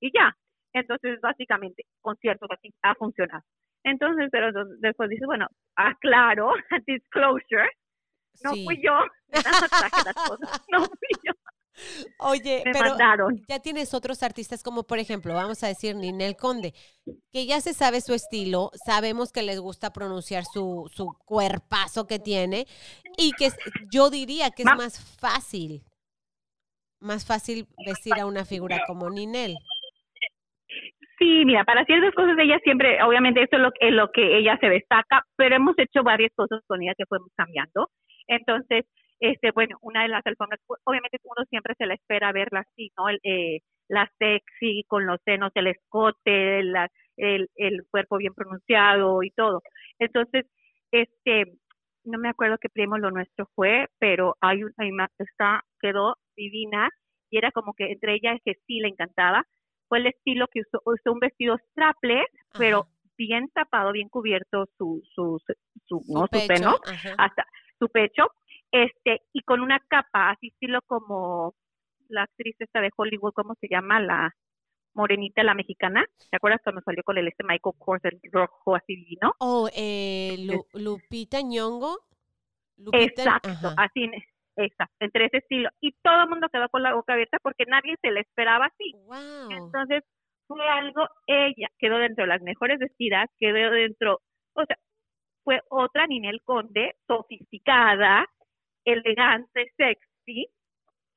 y 0.01 0.13
ya. 0.13 0.37
Entonces, 0.75 1.21
básicamente, 1.21 1.85
conciertos 2.01 2.49
así 2.51 2.73
ha 2.83 2.95
funcionado. 2.95 3.43
Entonces, 3.85 4.29
pero 4.31 4.53
después 4.79 5.11
dices, 5.11 5.27
bueno, 5.27 5.49
aclaro, 5.77 6.53
disclosure, 6.87 7.69
no 8.45 8.53
Sí. 8.55 8.65
fui 8.65 8.81
yo, 8.83 8.93
nada 9.33 9.61
más 9.61 9.71
traje 9.71 10.03
las 10.05 10.15
cosas, 10.15 10.63
no 10.69 10.85
fui 10.87 11.09
yo, 11.25 11.33
Oye, 12.19 12.63
me 12.65 12.73
pero 12.73 12.91
mandaron. 12.91 13.43
ya 13.49 13.59
tienes 13.61 13.95
otros 13.95 14.23
artistas 14.23 14.63
como 14.63 14.85
por 14.85 14.99
ejemplo, 14.99 15.35
vamos 15.35 15.63
a 15.65 15.69
decir 15.69 15.95
Ninel 15.97 16.37
Conde, 16.37 16.73
que 17.33 17.47
ya 17.47 17.61
se 17.61 17.75
sabe 17.75 18.01
su 18.01 18.15
estilo, 18.15 18.71
sabemos 18.85 19.33
que 19.33 19.43
les 19.43 19.59
gusta 19.61 19.93
pronunciar 19.93 20.45
su, 20.45 20.91
su 20.95 21.07
cuerpazo 21.25 22.07
que 22.07 22.19
tiene 22.19 22.67
y 23.17 23.33
que 23.33 23.47
es- 23.47 23.57
yo 23.91 24.11
diría 24.11 24.51
que 24.51 24.63
es 24.63 24.67
Ma- 24.67 24.77
más 24.77 25.01
fácil, 25.21 25.83
más 27.01 27.27
fácil 27.27 27.67
vestir 27.87 28.15
a 28.21 28.27
una 28.27 28.45
figura 28.45 28.83
como 28.87 29.11
Ninel. 29.11 29.57
Sí, 31.19 31.45
mira, 31.45 31.65
para 31.65 31.85
ciertas 31.85 32.13
cosas 32.15 32.37
ella 32.39 32.59
siempre, 32.65 33.01
obviamente 33.03 33.43
eso 33.43 33.57
es 33.57 33.63
lo, 33.63 33.71
en 33.81 33.97
lo 33.97 34.11
que 34.11 34.39
ella 34.39 34.57
se 34.61 34.69
destaca, 34.69 35.23
pero 35.37 35.55
hemos 35.55 35.75
hecho 35.79 36.03
varias 36.03 36.33
cosas 36.35 36.61
con 36.67 36.83
ella 36.83 36.95
que 36.97 37.07
fuimos 37.07 37.29
cambiando. 37.37 37.91
Entonces, 38.27 38.85
este, 39.23 39.53
bueno, 39.53 39.79
una 39.83 40.03
de 40.03 40.09
las 40.09 40.27
alfombras, 40.27 40.61
obviamente 40.85 41.19
uno 41.23 41.45
siempre 41.49 41.75
se 41.79 41.87
la 41.87 41.95
espera 41.95 42.33
verla 42.33 42.61
así, 42.61 42.91
¿no? 42.99 43.09
El, 43.09 43.21
eh, 43.23 43.61
la 43.89 44.11
sexy, 44.19 44.85
con 44.89 45.07
los 45.07 45.21
senos, 45.25 45.53
el 45.55 45.69
escote, 45.69 46.63
la- 46.65 46.91
el, 47.17 47.49
el 47.57 47.83
cuerpo 47.91 48.17
bien 48.17 48.35
pronunciado 48.35 49.23
y 49.23 49.31
todo. 49.31 49.63
Entonces, 50.01 50.47
este, 50.91 51.53
no 52.05 52.19
me 52.19 52.31
acuerdo 52.31 52.59
qué 52.59 52.69
primo 52.69 52.99
lo 52.99 53.11
nuestro 53.13 53.49
fue, 53.55 53.87
pero 53.99 54.37
hay 54.41 54.65
una 54.65 55.09
está, 55.19 55.63
quedó 55.81 56.17
divina 56.37 56.89
y 57.31 57.39
era 57.39 57.53
como 57.53 57.75
que 57.75 57.93
entre 57.93 58.15
ellas 58.15 58.41
que 58.45 58.55
sí 58.67 58.81
le 58.81 58.89
encantaba, 58.89 59.45
fue 59.89 59.99
el 59.99 60.07
estilo 60.07 60.49
que 60.49 60.61
usó, 60.63 60.81
usó 60.85 61.13
un 61.13 61.21
vestido 61.21 61.57
strapless, 61.71 62.27
pero 62.59 62.87
bien 63.17 63.49
tapado, 63.51 63.93
bien 63.93 64.09
cubierto 64.09 64.67
su, 64.79 65.03
su, 65.15 65.39
su, 65.47 65.55
su- 65.87 66.13
no, 66.13 66.23
su 66.23 66.31
pecho, 66.31 66.47
seno, 66.55 66.77
hasta 67.19 67.47
su 67.79 67.89
pecho, 67.89 68.27
este, 68.73 69.23
y 69.33 69.43
con 69.43 69.61
una 69.61 69.79
capa, 69.89 70.31
así 70.31 70.49
estilo 70.49 70.81
como 70.87 71.55
la 72.09 72.25
actriz 72.25 72.57
esta 72.59 72.81
de 72.81 72.91
Hollywood, 72.97 73.33
¿cómo 73.35 73.55
se 73.61 73.69
llama? 73.69 74.01
La 74.01 74.35
morenita, 74.95 75.43
la 75.43 75.55
mexicana, 75.55 76.05
¿te 76.31 76.37
acuerdas 76.37 76.61
cuando 76.63 76.83
salió 76.83 77.03
con 77.03 77.17
el 77.17 77.29
este 77.29 77.45
Michael 77.45 77.77
Kors, 77.79 78.05
el 78.05 78.21
rojo 78.31 78.75
así 78.75 78.97
divino? 78.97 79.35
Oh, 79.39 79.69
eh, 79.75 80.37
Lu- 80.47 80.67
Lupita 80.75 81.41
Ñongo. 81.41 81.99
Lupita, 82.77 83.05
Exacto, 83.05 83.49
ajá. 83.49 83.75
así, 83.79 84.11
exacto, 84.57 84.97
entre 85.01 85.27
ese 85.27 85.39
estilo. 85.39 85.71
Y 85.81 85.93
todo 86.03 86.23
el 86.25 86.29
mundo 86.29 86.49
quedó 86.51 86.69
con 86.69 86.83
la 86.83 86.95
boca 86.95 87.13
abierta 87.15 87.39
porque 87.43 87.65
nadie 87.67 87.97
se 88.03 88.11
le 88.11 88.21
esperaba 88.21 88.67
así. 88.67 88.93
Wow. 88.93 89.51
Entonces, 89.53 90.03
fue 90.47 90.69
algo, 90.69 91.07
ella 91.27 91.69
quedó 91.79 91.99
dentro 91.99 92.25
de 92.25 92.29
las 92.29 92.43
mejores 92.43 92.79
vestidas, 92.79 93.31
quedó 93.39 93.71
dentro, 93.71 94.21
o 94.55 94.65
sea, 94.67 94.77
fue 95.45 95.61
otra 95.71 96.07
Ninel 96.07 96.43
Conde, 96.45 96.97
sofisticada, 97.07 98.27
elegante, 98.85 99.73
sexy, 99.77 100.47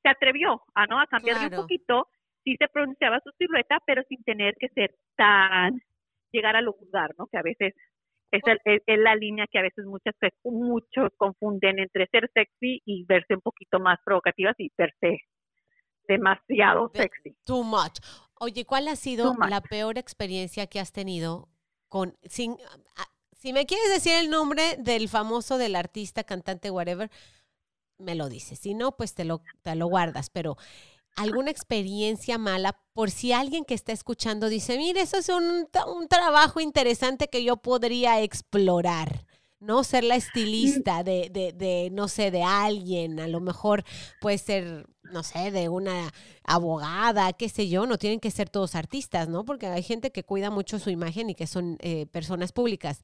se 0.02 0.08
atrevió 0.08 0.62
a 0.74 0.86
no 0.86 1.00
a 1.00 1.06
cambiar 1.06 1.36
un 1.36 1.42
poquito, 1.62 2.08
sí 2.44 2.56
se 2.58 2.68
pronunciaba 2.68 3.20
su 3.24 3.30
silueta, 3.38 3.78
pero 3.86 4.02
sin 4.08 4.22
tener 4.22 4.54
que 4.58 4.68
ser 4.68 4.94
tan, 5.16 5.80
llegar 6.32 6.54
a 6.56 6.60
lo 6.60 6.74
vulgar, 6.74 7.10
¿no? 7.18 7.26
Que 7.26 7.38
a 7.38 7.42
veces 7.42 7.74
es, 8.30 8.42
el- 8.46 8.60
es- 8.64 8.82
es 8.86 8.98
la 8.98 9.14
línea 9.16 9.46
que 9.50 9.58
a 9.58 9.62
veces 9.62 9.84
muchas 9.86 10.14
muchos 10.44 11.10
confunden 11.16 11.78
entre 11.78 12.06
ser 12.08 12.28
sexy 12.34 12.82
y 12.84 13.04
verse 13.06 13.34
un 13.34 13.40
poquito 13.40 13.78
más 13.80 13.98
provocativas 14.04 14.54
y 14.58 14.70
verse 14.76 15.20
demasiado 16.08 16.90
sexy. 16.94 17.36
Too 17.44 17.62
much. 17.64 17.98
Oye, 18.38 18.64
¿cuál 18.64 18.88
ha 18.88 18.96
sido 18.96 19.34
la 19.48 19.60
peor 19.60 19.98
experiencia 19.98 20.66
que 20.66 20.78
has 20.80 20.92
tenido 20.92 21.48
con 21.88 22.16
sin 22.22 22.52
ah, 22.96 23.06
si 23.32 23.52
me 23.52 23.66
quieres 23.66 23.88
decir 23.92 24.12
el 24.20 24.30
nombre 24.30 24.62
del 24.78 25.08
famoso 25.08 25.58
del 25.58 25.76
artista, 25.76 26.24
cantante, 26.24 26.70
whatever, 26.70 27.10
me 27.98 28.14
lo 28.14 28.28
dices. 28.28 28.58
Si 28.58 28.74
no, 28.74 28.96
pues 28.96 29.14
te 29.14 29.24
lo, 29.24 29.42
te 29.62 29.74
lo 29.74 29.86
guardas. 29.86 30.30
Pero 30.30 30.56
alguna 31.16 31.50
experiencia 31.50 32.38
mala, 32.38 32.78
por 32.92 33.10
si 33.10 33.32
alguien 33.32 33.64
que 33.64 33.74
está 33.74 33.92
escuchando 33.92 34.48
dice, 34.48 34.76
mire, 34.76 35.00
eso 35.00 35.18
es 35.18 35.28
un, 35.28 35.68
un 35.86 36.08
trabajo 36.08 36.60
interesante 36.60 37.28
que 37.28 37.44
yo 37.44 37.56
podría 37.56 38.20
explorar. 38.22 39.26
¿no? 39.58 39.84
Ser 39.84 40.04
la 40.04 40.16
estilista 40.16 41.02
de, 41.02 41.30
de, 41.32 41.52
de, 41.52 41.88
no 41.90 42.08
sé, 42.08 42.30
de 42.30 42.42
alguien, 42.42 43.18
a 43.18 43.26
lo 43.26 43.40
mejor 43.40 43.84
puede 44.20 44.36
ser 44.36 44.86
no 45.12 45.22
sé, 45.22 45.50
de 45.50 45.68
una 45.68 46.12
abogada, 46.44 47.32
qué 47.32 47.48
sé 47.48 47.68
yo, 47.68 47.86
no 47.86 47.98
tienen 47.98 48.20
que 48.20 48.30
ser 48.30 48.48
todos 48.48 48.74
artistas, 48.74 49.28
¿no? 49.28 49.44
Porque 49.44 49.66
hay 49.66 49.82
gente 49.82 50.10
que 50.10 50.24
cuida 50.24 50.50
mucho 50.50 50.78
su 50.78 50.90
imagen 50.90 51.30
y 51.30 51.34
que 51.34 51.46
son 51.46 51.76
eh, 51.80 52.06
personas 52.06 52.52
públicas, 52.52 53.02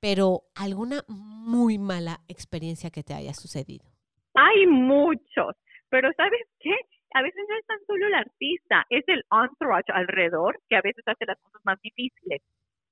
pero 0.00 0.44
alguna 0.54 1.04
muy 1.08 1.78
mala 1.78 2.22
experiencia 2.28 2.90
que 2.90 3.02
te 3.02 3.14
haya 3.14 3.34
sucedido. 3.34 3.93
Hay 4.34 4.66
muchos, 4.66 5.54
pero 5.90 6.10
¿sabes 6.16 6.42
qué? 6.60 6.76
A 7.14 7.22
veces 7.22 7.44
no 7.48 7.56
es 7.56 7.66
tan 7.66 7.78
solo 7.86 8.06
el 8.08 8.14
artista, 8.14 8.84
es 8.90 9.04
el 9.08 9.22
entourage 9.30 9.92
alrededor 9.92 10.58
que 10.68 10.76
a 10.76 10.82
veces 10.82 11.04
hace 11.06 11.26
las 11.26 11.38
cosas 11.40 11.60
más 11.64 11.80
difíciles. 11.82 12.42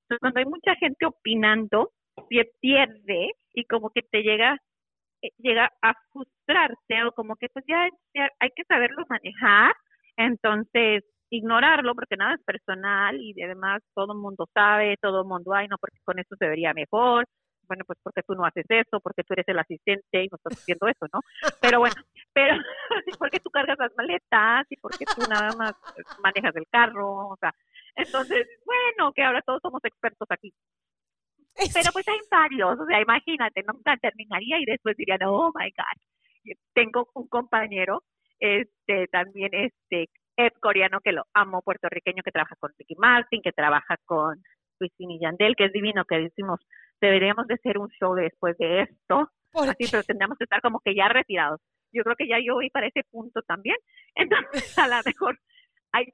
Entonces, 0.03 0.19
cuando 0.21 0.39
hay 0.39 0.45
mucha 0.45 0.75
gente 0.75 1.05
opinando, 1.05 1.91
se 2.29 2.45
pierde 2.61 3.31
y 3.53 3.65
como 3.65 3.89
que 3.91 4.01
te 4.03 4.23
llega 4.23 4.57
eh, 5.23 5.31
llega 5.39 5.71
a 5.81 5.93
frustrarte 6.13 7.03
o 7.05 7.11
como 7.13 7.35
que 7.37 7.47
pues 7.49 7.65
ya, 7.67 7.89
ya 8.15 8.29
hay 8.39 8.49
que 8.55 8.63
saberlo 8.65 9.05
manejar, 9.09 9.73
entonces 10.17 11.03
ignorarlo 11.31 11.95
porque 11.95 12.17
nada 12.17 12.35
es 12.35 12.43
personal 12.45 13.17
y 13.21 13.41
además 13.43 13.81
todo 13.95 14.13
el 14.13 14.19
mundo 14.19 14.47
sabe, 14.53 14.97
todo 15.01 15.21
el 15.23 15.27
mundo, 15.27 15.53
ay 15.53 15.67
no, 15.67 15.77
porque 15.79 15.99
con 16.05 16.19
eso 16.19 16.35
se 16.37 16.47
vería 16.47 16.73
mejor, 16.73 17.25
bueno, 17.73 17.85
pues 17.85 17.97
porque 18.03 18.21
tú 18.21 18.35
no 18.35 18.45
haces 18.45 18.65
eso, 18.69 18.99
porque 18.99 19.23
tú 19.23 19.33
eres 19.33 19.47
el 19.47 19.57
asistente 19.57 20.23
y 20.23 20.27
no 20.27 20.37
estás 20.37 20.59
haciendo 20.59 20.87
eso, 20.87 21.07
¿no? 21.11 21.21
Pero 21.59 21.79
bueno, 21.79 21.95
pero 22.33 22.55
porque 23.19 23.39
tú 23.39 23.49
cargas 23.49 23.77
las 23.79 23.91
maletas 23.97 24.67
y 24.69 24.77
porque 24.77 25.05
tú 25.05 25.21
nada 25.27 25.49
más 25.57 25.73
manejas 26.21 26.55
el 26.55 26.67
carro, 26.69 27.29
o 27.29 27.37
sea, 27.37 27.53
entonces, 27.95 28.47
bueno, 28.65 29.11
que 29.13 29.23
ahora 29.23 29.41
todos 29.41 29.59
somos 29.61 29.83
expertos 29.83 30.27
aquí. 30.29 30.53
Pero 31.73 31.91
pues 31.93 32.07
hay 32.07 32.19
varios, 32.31 32.79
o 32.79 32.85
sea, 32.85 33.01
imagínate, 33.01 33.63
no 33.63 33.73
terminaría 33.99 34.59
y 34.59 34.65
después 34.65 34.95
dirían, 34.95 35.23
oh 35.25 35.51
my 35.55 35.71
God. 35.71 36.55
Tengo 36.73 37.09
un 37.13 37.27
compañero, 37.27 38.03
este, 38.39 39.07
también 39.07 39.49
este, 39.53 40.09
es 40.35 40.51
coreano 40.59 40.99
que 40.99 41.13
lo 41.13 41.23
amo, 41.33 41.61
puertorriqueño 41.61 42.21
que 42.21 42.31
trabaja 42.31 42.55
con 42.57 42.71
Ricky 42.77 42.95
Martin, 42.97 43.41
que 43.41 43.51
trabaja 43.51 43.97
con 44.05 44.43
Wisin 44.79 45.11
y 45.11 45.19
Yandel, 45.19 45.55
que 45.55 45.65
es 45.65 45.71
divino, 45.71 46.05
que 46.05 46.17
decimos, 46.19 46.59
deberíamos 47.03 47.47
de 47.47 47.55
hacer 47.55 47.77
un 47.77 47.89
show 47.89 48.15
después 48.15 48.57
de 48.57 48.81
esto, 48.81 49.29
así, 49.53 49.85
pero 49.91 50.03
tendríamos 50.03 50.37
que 50.37 50.45
estar 50.45 50.61
como 50.61 50.79
que 50.79 50.95
ya 50.95 51.09
retirados. 51.09 51.59
Yo 51.91 52.03
creo 52.03 52.15
que 52.15 52.27
ya 52.27 52.37
yo 52.43 52.55
voy 52.55 52.69
para 52.69 52.87
ese 52.87 53.03
punto 53.11 53.41
también, 53.43 53.75
entonces 54.15 54.77
a 54.77 54.87
lo 54.87 54.95
mejor 55.05 55.37
hay, 55.91 56.05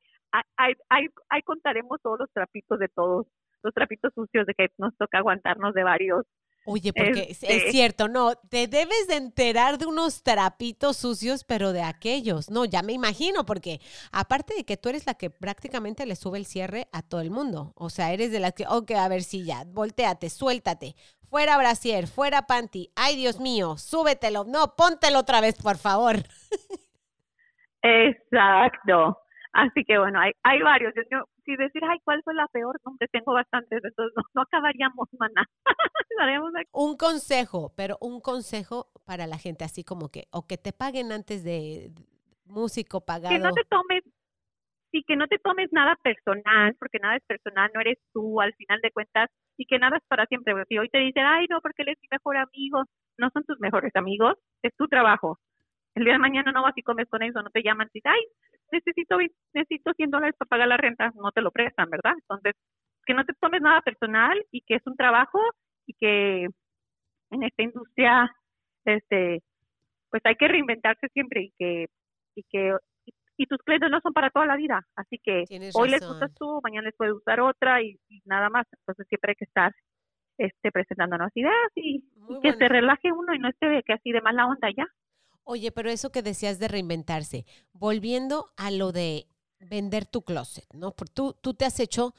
hay, 0.58 0.74
hay, 0.90 1.08
hay 1.30 1.42
contaremos 1.44 2.02
todos 2.02 2.20
los 2.20 2.32
trapitos 2.32 2.80
de 2.80 2.88
todos 2.90 3.28
los 3.62 3.74
trapitos 3.74 4.14
sucios 4.14 4.46
de 4.46 4.54
que 4.54 4.70
nos 4.78 4.96
toca 4.98 5.18
aguantarnos 5.18 5.74
de 5.74 5.84
varios. 5.84 6.26
Oye, 6.66 6.94
porque 6.94 7.28
es, 7.30 7.42
Este- 7.42 7.72
cierto, 7.72 8.08
no, 8.08 8.36
te 8.36 8.68
debes 8.68 9.08
de 9.08 9.16
enterar 9.16 9.78
de 9.80 9.88
unos 9.88 10.22
trapitos 10.22 10.98
sucios, 10.98 11.44
pero 11.44 11.72
de 11.74 11.82
aquellos. 11.82 12.52
No, 12.52 12.64
ya 12.66 12.84
me 12.84 12.94
imagino, 12.94 13.46
porque 13.46 13.82
aparte 14.12 14.54
de 14.56 14.66
que 14.66 14.78
tú 14.78 14.90
eres 14.90 15.08
la 15.08 15.16
que 15.16 15.30
prácticamente 15.32 16.06
le 16.06 16.16
sube 16.16 16.38
el 16.38 16.46
cierre 16.46 16.88
a 16.92 17.02
todo 17.02 17.22
el 17.22 17.32
mundo. 17.32 17.74
O 17.76 17.90
sea, 17.90 18.14
eres 18.14 18.32
de 18.32 18.40
la 18.40 18.52
que, 18.52 18.66
ok, 18.68 18.92
a 18.92 19.08
ver 19.08 19.24
si 19.24 19.46
ya, 19.46 19.64
volteate, 19.66 20.30
suéltate. 20.30 20.96
Fuera 21.30 21.58
brasier, 21.58 22.08
fuera 22.08 22.44
panty. 22.48 22.92
Ay, 22.96 23.16
Dios 23.16 23.40
mío, 23.40 23.78
súbetelo. 23.78 24.44
No, 24.46 24.76
póntelo 24.76 25.20
otra 25.20 25.42
vez, 25.42 25.56
por 25.62 25.78
favor. 25.78 26.16
Exacto. 27.82 29.18
Así 29.54 29.84
que 29.86 29.98
bueno, 29.98 30.20
hay, 30.20 30.32
hay 30.44 30.62
varios. 30.62 30.94
Yo, 30.96 31.02
yo- 31.12 31.26
si 31.50 31.56
decir, 31.58 31.82
ay, 31.84 31.98
¿cuál 32.04 32.22
fue 32.24 32.34
la 32.36 32.48
peor? 32.48 32.80
No, 32.86 32.96
tengo 33.12 33.34
bastantes, 33.34 33.84
entonces 33.84 34.14
no, 34.16 34.24
no 34.34 34.42
acabaríamos, 34.44 35.08
maná. 35.20 35.46
Un 36.74 36.98
consejo, 36.98 37.74
pero 37.76 37.98
un 38.02 38.20
consejo 38.22 38.88
para 39.06 39.26
la 39.26 39.38
gente 39.38 39.64
así 39.64 39.84
como 39.84 40.10
que, 40.10 40.28
o 40.32 40.46
que 40.46 40.58
te 40.58 40.74
paguen 40.74 41.12
antes 41.12 41.44
de 41.44 41.50
de 41.50 41.92
músico 42.46 43.02
pagado. 43.02 43.36
que 43.36 43.42
no 43.42 43.52
te 43.54 43.64
tomes, 43.70 44.04
sí, 44.92 45.04
que 45.08 45.16
no 45.16 45.28
te 45.28 45.40
tomes 45.40 45.70
nada 45.72 45.96
personal, 46.04 46.76
porque 46.80 47.00
nada 47.00 47.16
es 47.18 47.24
personal, 47.26 47.72
no 47.74 47.82
eres 47.82 47.98
tú 48.14 48.42
al 48.42 48.54
final 48.54 48.80
de 48.82 48.92
cuentas, 48.92 49.30
y 49.58 49.66
que 49.66 49.80
nada 49.80 49.98
es 49.98 50.04
para 50.08 50.26
siempre. 50.26 50.54
porque 50.54 50.68
Si 50.70 50.78
hoy 50.78 50.90
te 50.90 51.00
dicen, 51.00 51.24
ay, 51.26 51.48
no, 51.50 51.62
porque 51.62 51.84
él 51.84 51.90
es 51.90 51.98
mi 52.02 52.08
mejor 52.12 52.38
amigo, 52.38 52.84
no 53.18 53.30
son 53.34 53.44
tus 53.44 53.60
mejores 53.60 53.96
amigos, 53.96 54.36
es 54.64 54.76
tu 54.76 54.88
trabajo. 54.88 55.38
El 56.00 56.06
día 56.06 56.14
de 56.14 56.20
mañana 56.20 56.52
no 56.52 56.64
vas 56.64 56.78
y 56.78 56.82
comes 56.82 57.10
con 57.10 57.22
ellos, 57.22 57.36
o 57.36 57.44
no 57.44 57.50
te 57.50 57.62
llaman 57.62 57.88
y 57.94 57.98
dicen, 57.98 58.12
ay, 58.14 58.22
necesito, 58.72 59.18
necesito 59.54 59.94
100 59.94 60.10
dólares 60.12 60.36
para 60.38 60.48
pagar 60.48 60.68
la 60.70 60.78
renta, 60.78 61.12
no 61.16 61.32
te 61.32 61.42
lo 61.42 61.52
prestan, 61.52 61.90
¿verdad? 61.90 62.14
Entonces, 62.14 62.54
que 63.06 63.14
no 63.14 63.26
te 63.26 63.34
tomes 63.34 63.62
nada 63.62 63.82
personal 63.82 64.42
y 64.52 64.62
que 64.62 64.76
es 64.76 64.88
un 64.88 64.96
trabajo 64.96 65.40
y 65.86 65.94
que 65.94 66.48
en 67.32 67.44
esta 67.44 67.64
industria, 67.64 68.32
este, 68.86 69.42
pues 70.10 70.22
hay 70.26 70.36
que 70.36 70.48
reinventarse 70.48 71.08
siempre 71.10 71.44
y 71.44 71.54
que, 71.58 71.88
y 72.36 72.44
que 72.44 72.76
y 73.38 73.46
tus 73.46 73.60
clientes 73.60 73.90
no 73.90 74.02
son 74.02 74.12
para 74.12 74.30
toda 74.30 74.46
la 74.46 74.58
vida, 74.58 74.86
así 74.98 75.18
que 75.24 75.46
Tienes 75.48 75.74
hoy 75.74 75.90
les 75.90 76.06
gustas 76.06 76.30
tú, 76.36 76.60
mañana 76.62 76.88
les 76.88 76.96
puede 76.98 77.14
gustar 77.14 77.40
otra 77.40 77.82
y, 77.82 77.98
y 78.10 78.22
nada 78.26 78.50
más, 78.50 78.68
entonces 78.80 79.08
siempre 79.08 79.32
hay 79.32 79.36
que 79.36 79.46
estar 79.46 79.74
este 80.38 80.72
presentándonos 80.72 81.32
ideas 81.36 81.72
y, 81.76 82.04
y 82.30 82.42
que 82.42 82.54
se 82.54 82.68
relaje 82.68 83.12
uno 83.12 83.34
y 83.34 83.40
no 83.40 83.48
esté 83.50 83.82
que 83.84 83.94
así 83.94 84.12
de 84.12 84.22
mala 84.22 84.46
onda 84.46 84.70
ya. 84.76 84.86
Oye, 85.52 85.72
pero 85.72 85.90
eso 85.90 86.12
que 86.12 86.22
decías 86.22 86.60
de 86.60 86.68
reinventarse, 86.68 87.44
volviendo 87.74 88.54
a 88.56 88.70
lo 88.70 88.92
de 88.92 89.28
vender 89.60 90.06
tu 90.06 90.22
closet, 90.22 90.72
¿no? 90.76 90.96
Porque 90.96 91.12
tú, 91.12 91.36
tú 91.42 91.56
te 91.56 91.66
has 91.66 91.80
hecho 91.80 92.14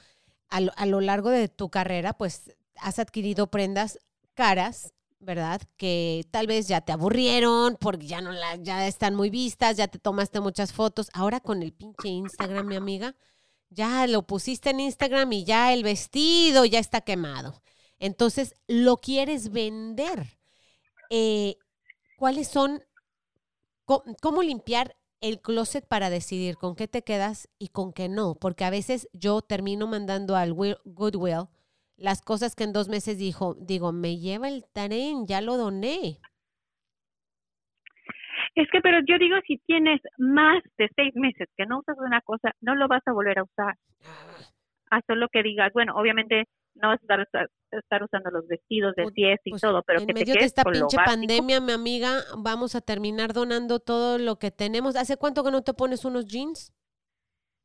a 0.49 0.59
lo, 0.59 0.73
a 0.75 0.85
lo 0.85 0.99
largo 0.99 1.29
de 1.29 1.47
tu 1.47 1.69
carrera, 1.69 2.11
pues 2.11 2.51
has 2.75 2.99
adquirido 2.99 3.49
prendas 3.49 3.99
caras, 4.33 4.91
¿verdad? 5.19 5.61
Que 5.77 6.27
tal 6.29 6.45
vez 6.45 6.67
ya 6.67 6.81
te 6.81 6.91
aburrieron 6.91 7.77
porque 7.79 8.05
ya 8.05 8.19
no 8.19 8.33
la, 8.33 8.57
ya 8.57 8.85
están 8.85 9.15
muy 9.15 9.29
vistas, 9.29 9.77
ya 9.77 9.87
te 9.87 9.97
tomaste 9.97 10.41
muchas 10.41 10.73
fotos. 10.73 11.09
Ahora 11.13 11.39
con 11.39 11.63
el 11.63 11.71
pinche 11.71 12.09
Instagram, 12.09 12.67
mi 12.67 12.75
amiga, 12.75 13.15
ya 13.69 14.07
lo 14.07 14.23
pusiste 14.23 14.71
en 14.71 14.81
Instagram 14.81 15.31
y 15.31 15.45
ya 15.45 15.71
el 15.71 15.83
vestido 15.83 16.65
ya 16.65 16.79
está 16.79 16.99
quemado. 16.99 17.63
Entonces, 17.97 18.55
lo 18.67 18.97
quieres 18.97 19.53
vender. 19.53 20.37
Eh, 21.09 21.55
¿Cuáles 22.17 22.49
son 22.49 22.83
cómo 24.21 24.41
limpiar 24.43 24.95
el 25.21 25.39
closet 25.41 25.87
para 25.87 26.09
decidir 26.09 26.55
con 26.55 26.75
qué 26.75 26.87
te 26.87 27.03
quedas 27.03 27.47
y 27.59 27.69
con 27.69 27.93
qué 27.93 28.09
no, 28.09 28.35
porque 28.35 28.65
a 28.65 28.69
veces 28.71 29.07
yo 29.13 29.41
termino 29.41 29.87
mandando 29.87 30.35
al 30.35 30.51
Wi- 30.53 30.77
Goodwill 30.85 31.47
las 31.97 32.21
cosas 32.21 32.55
que 32.55 32.63
en 32.63 32.73
dos 32.73 32.89
meses 32.89 33.19
dijo, 33.19 33.55
digo, 33.59 33.91
me 33.91 34.17
lleva 34.17 34.47
el 34.47 34.65
tren, 34.73 35.27
ya 35.27 35.41
lo 35.41 35.57
doné. 35.57 36.17
Es 38.55 38.67
que, 38.71 38.81
pero 38.81 38.99
yo 39.07 39.17
digo, 39.19 39.35
si 39.45 39.57
tienes 39.59 40.01
más 40.17 40.63
de 40.77 40.89
seis 40.95 41.15
meses 41.15 41.47
que 41.55 41.65
no 41.65 41.79
usas 41.79 41.97
una 41.99 42.21
cosa, 42.21 42.51
no 42.59 42.75
lo 42.75 42.87
vas 42.87 43.01
a 43.05 43.13
volver 43.13 43.39
a 43.39 43.43
usar. 43.43 43.75
A 44.89 45.01
solo 45.07 45.27
que 45.31 45.43
digas, 45.43 45.71
bueno, 45.73 45.93
obviamente 45.95 46.45
no 46.75 46.89
vas 46.89 46.99
a 46.99 47.21
estar, 47.21 47.49
estar- 47.71 48.03
usando 48.03 48.29
los 48.31 48.47
vestidos 48.47 48.95
de 48.95 49.09
fiesta 49.11 49.43
y 49.45 49.51
todo, 49.59 49.83
pero 49.83 49.99
En 49.99 50.07
que 50.07 50.13
te 50.13 50.19
medio 50.21 50.33
de 50.35 50.45
esta 50.45 50.63
con 50.63 50.73
pinche 50.73 50.97
pandemia, 50.97 51.59
mi 51.59 51.71
amiga, 51.73 52.19
vamos 52.37 52.75
a 52.75 52.81
terminar 52.81 53.33
donando 53.33 53.79
todo 53.79 54.17
lo 54.17 54.37
que 54.39 54.51
tenemos. 54.51 54.95
¿Hace 54.95 55.17
cuánto 55.17 55.43
que 55.43 55.51
no 55.51 55.63
te 55.63 55.73
pones 55.73 56.05
unos 56.05 56.25
jeans? 56.27 56.73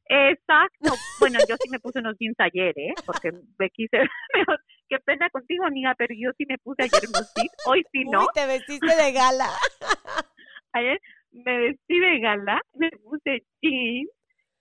Exacto. 0.08 0.92
Bueno, 1.20 1.38
yo 1.48 1.56
sí 1.62 1.70
me 1.70 1.80
puse 1.80 1.98
unos 1.98 2.16
jeans 2.18 2.36
ayer, 2.38 2.72
¿eh? 2.78 2.94
Porque 3.04 3.32
me 3.58 3.70
quise... 3.70 3.98
Qué 4.88 4.98
pena 5.00 5.28
contigo, 5.30 5.64
amiga, 5.64 5.94
pero 5.98 6.14
yo 6.16 6.30
sí 6.38 6.44
me 6.48 6.58
puse 6.58 6.84
ayer 6.84 7.08
unos 7.08 7.32
jeans. 7.34 7.52
Hoy 7.66 7.82
sí 7.90 8.04
no. 8.04 8.20
Uy, 8.20 8.26
te 8.34 8.46
vestiste 8.46 8.94
de 8.94 9.12
gala. 9.12 9.48
Ayer 10.72 11.00
me 11.32 11.58
vestí 11.58 11.98
de 11.98 12.20
gala, 12.20 12.60
me 12.74 12.90
puse 12.90 13.44
jeans 13.60 14.10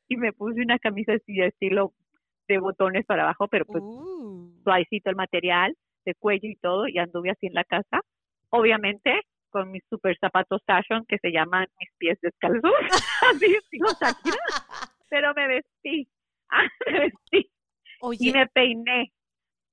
y 0.08 0.17
me 0.17 0.34
puse 0.34 0.62
una 0.62 0.79
camisa 0.79 1.13
así 1.13 1.34
de 1.34 1.47
estilo 1.47 1.93
de 2.47 2.60
botones 2.60 3.05
para 3.05 3.23
abajo, 3.23 3.47
pero 3.47 3.65
pues 3.65 3.84
suavecito 4.63 5.10
el 5.10 5.15
material, 5.15 5.75
de 6.05 6.15
cuello 6.15 6.49
y 6.49 6.55
todo, 6.55 6.88
y 6.88 6.97
anduve 6.97 7.31
así 7.31 7.47
en 7.47 7.53
la 7.53 7.63
casa. 7.63 8.01
Obviamente 8.49 9.21
con 9.55 9.71
mis 9.71 9.84
super 9.89 10.17
zapatos 10.19 10.62
fashion 10.65 11.05
que 11.08 11.17
se 11.19 11.31
llaman 11.31 11.65
mis 11.79 11.89
pies 11.97 12.19
descalzos. 12.21 12.71
así 13.34 13.55
Shakira. 14.01 14.38
Pero 15.10 15.34
me 15.34 15.47
vestí, 15.47 16.10
me 16.88 16.99
vestí 16.99 17.49
Oye, 18.01 18.29
y 18.29 18.34
me 18.34 18.47
peiné. 18.47 19.13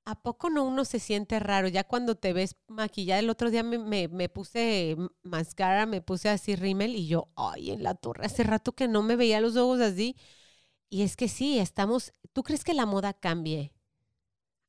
¿A 0.04 0.14
poco 0.22 0.50
no 0.50 0.64
uno 0.64 0.85
se 0.85 1.00
siente 1.00 1.40
raro? 1.40 1.66
Ya 1.66 1.82
cuando 1.82 2.14
te 2.14 2.32
ves 2.32 2.56
maquillada, 2.68 3.18
el 3.18 3.28
otro 3.30 3.50
día 3.50 3.64
me, 3.64 3.78
me, 3.78 4.06
me 4.06 4.28
puse 4.28 4.96
máscara, 5.24 5.87
me 5.87 6.00
puse 6.00 6.28
así 6.28 6.54
rímel 6.54 6.94
y 6.94 7.08
yo, 7.08 7.28
ay, 7.37 7.72
en 7.72 7.82
la 7.82 7.94
torre, 7.94 8.24
hace 8.24 8.44
rato 8.44 8.72
que 8.72 8.87
no 8.87 9.02
me 9.02 9.16
veía 9.16 9.40
los 9.40 9.56
ojos 9.56 9.80
así. 9.80 10.14
Y 10.92 11.05
es 11.05 11.16
que 11.16 11.26
sí, 11.26 11.59
estamos, 11.59 12.12
¿tú 12.35 12.42
crees 12.42 12.64
que 12.64 12.74
la 12.74 12.85
moda 12.85 13.14
cambie 13.14 13.70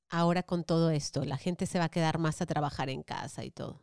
ahora 0.09 0.41
con 0.41 0.63
todo 0.63 0.89
esto? 0.89 1.25
La 1.25 1.35
gente 1.35 1.65
se 1.65 1.79
va 1.79 1.85
a 1.85 1.91
quedar 1.91 2.17
más 2.17 2.41
a 2.41 2.45
trabajar 2.45 2.89
en 2.89 3.03
casa 3.03 3.43
y 3.43 3.51
todo. 3.51 3.81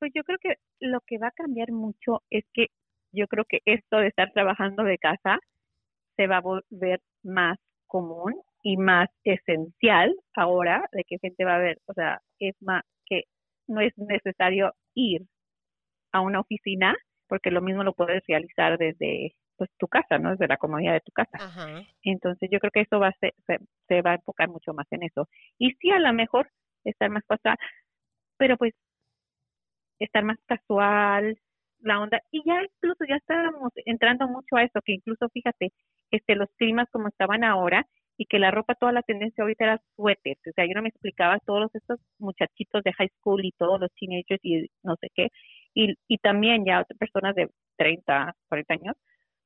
Pues 0.00 0.10
yo 0.12 0.24
creo 0.24 0.38
que 0.40 0.54
lo 0.80 1.00
que 1.06 1.18
va 1.18 1.28
a 1.28 1.30
cambiar 1.30 1.70
mucho 1.70 2.24
es 2.30 2.44
que 2.52 2.66
yo 3.12 3.28
creo 3.28 3.44
que 3.44 3.60
esto 3.64 3.98
de 3.98 4.08
estar 4.08 4.32
trabajando 4.32 4.82
de 4.82 4.98
casa 4.98 5.38
se 6.16 6.26
va 6.26 6.38
a 6.38 6.40
volver 6.40 7.00
más 7.22 7.58
común 7.86 8.34
y 8.64 8.76
más 8.76 9.08
esencial 9.22 10.16
ahora 10.34 10.88
de 10.90 11.04
que 11.04 11.20
gente 11.20 11.44
va 11.44 11.54
a 11.54 11.60
ver, 11.60 11.78
o 11.86 11.94
sea, 11.94 12.22
es 12.40 12.56
más 12.60 12.82
que 13.06 13.22
no 13.68 13.80
es 13.80 13.96
necesario 13.98 14.72
ir 14.94 15.22
a 16.10 16.22
una 16.22 16.40
oficina 16.40 16.96
porque 17.28 17.52
lo 17.52 17.62
mismo 17.62 17.84
lo 17.84 17.94
puedes 17.94 18.24
realizar 18.26 18.78
desde 18.78 19.36
pues 19.56 19.70
tu 19.78 19.86
casa, 19.88 20.18
¿no? 20.18 20.30
Desde 20.30 20.48
la 20.48 20.56
comodidad 20.56 20.94
de 20.94 21.00
tu 21.00 21.12
casa. 21.12 21.38
Entonces 22.02 22.48
yo 22.50 22.58
creo 22.58 22.70
que 22.70 22.82
eso 22.82 22.98
va 22.98 23.08
a 23.08 23.18
ser, 23.20 23.34
se, 23.46 23.58
se, 23.88 24.02
va 24.02 24.12
a 24.12 24.14
enfocar 24.16 24.48
mucho 24.48 24.72
más 24.74 24.86
en 24.90 25.04
eso. 25.04 25.28
Y 25.58 25.72
sí, 25.80 25.90
a 25.90 25.98
lo 25.98 26.12
mejor 26.12 26.50
estar 26.84 27.10
más 27.10 27.24
pasada, 27.26 27.56
pero 28.36 28.56
pues 28.56 28.74
estar 29.98 30.24
más 30.24 30.38
casual, 30.46 31.38
la 31.80 32.00
onda. 32.00 32.20
Y 32.30 32.42
ya 32.46 32.62
incluso 32.62 33.04
ya 33.08 33.16
estábamos 33.16 33.72
entrando 33.84 34.28
mucho 34.28 34.56
a 34.56 34.64
eso, 34.64 34.80
que 34.84 34.92
incluso 34.92 35.28
fíjate, 35.30 35.72
este 36.10 36.34
los 36.36 36.48
climas 36.56 36.88
como 36.90 37.08
estaban 37.08 37.44
ahora 37.44 37.86
y 38.16 38.26
que 38.26 38.38
la 38.38 38.50
ropa, 38.50 38.74
toda 38.74 38.92
la 38.92 39.02
tendencia 39.02 39.42
ahorita 39.42 39.64
era 39.64 39.82
suéter. 39.96 40.36
O 40.48 40.52
sea, 40.54 40.66
yo 40.66 40.74
no 40.74 40.82
me 40.82 40.88
explicaba 40.88 41.38
todos 41.40 41.74
estos 41.74 41.98
muchachitos 42.18 42.82
de 42.84 42.92
high 42.92 43.10
school 43.18 43.44
y 43.44 43.52
todos 43.52 43.80
los 43.80 43.90
teenagers 43.94 44.40
y 44.42 44.68
no 44.82 44.96
sé 45.00 45.08
qué. 45.14 45.28
Y, 45.74 45.94
y 46.08 46.18
también 46.18 46.64
ya 46.64 46.80
otras 46.80 46.98
personas 46.98 47.34
de 47.34 47.48
30, 47.76 48.34
40 48.48 48.74
años 48.74 48.94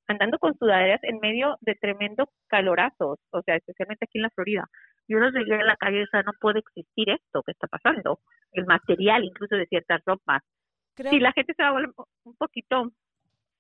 andando 0.09 0.39
con 0.39 0.57
sudaderas 0.57 1.01
en 1.05 1.21
medio 1.21 1.57
de 1.61 1.75
tremendo 1.75 2.29
calorazos, 2.49 3.19
o 3.31 3.43
sea, 3.43 3.57
especialmente 3.57 4.07
aquí 4.07 4.19
en 4.19 4.23
la 4.23 4.31
Florida. 4.31 4.65
Yo 5.07 5.19
los 5.19 5.33
veía 5.33 5.57
en 5.57 5.67
la 5.67 5.77
calle, 5.77 6.03
o 6.03 6.07
sea, 6.07 6.23
no 6.23 6.33
puede 6.41 6.61
existir 6.61 7.11
esto 7.11 7.43
que 7.43 7.53
está 7.53 7.67
pasando, 7.69 8.19
el 8.53 8.67
material 8.67 9.25
incluso 9.25 9.57
de 9.57 9.67
ciertas 9.67 10.03
ropas. 10.05 10.43
Si 10.97 11.21
la 11.21 11.33
gente 11.33 11.55
se 11.55 11.63
va 11.63 11.69
a 11.69 11.73
volver 11.73 11.91
un 12.25 12.37
poquito, 12.37 12.91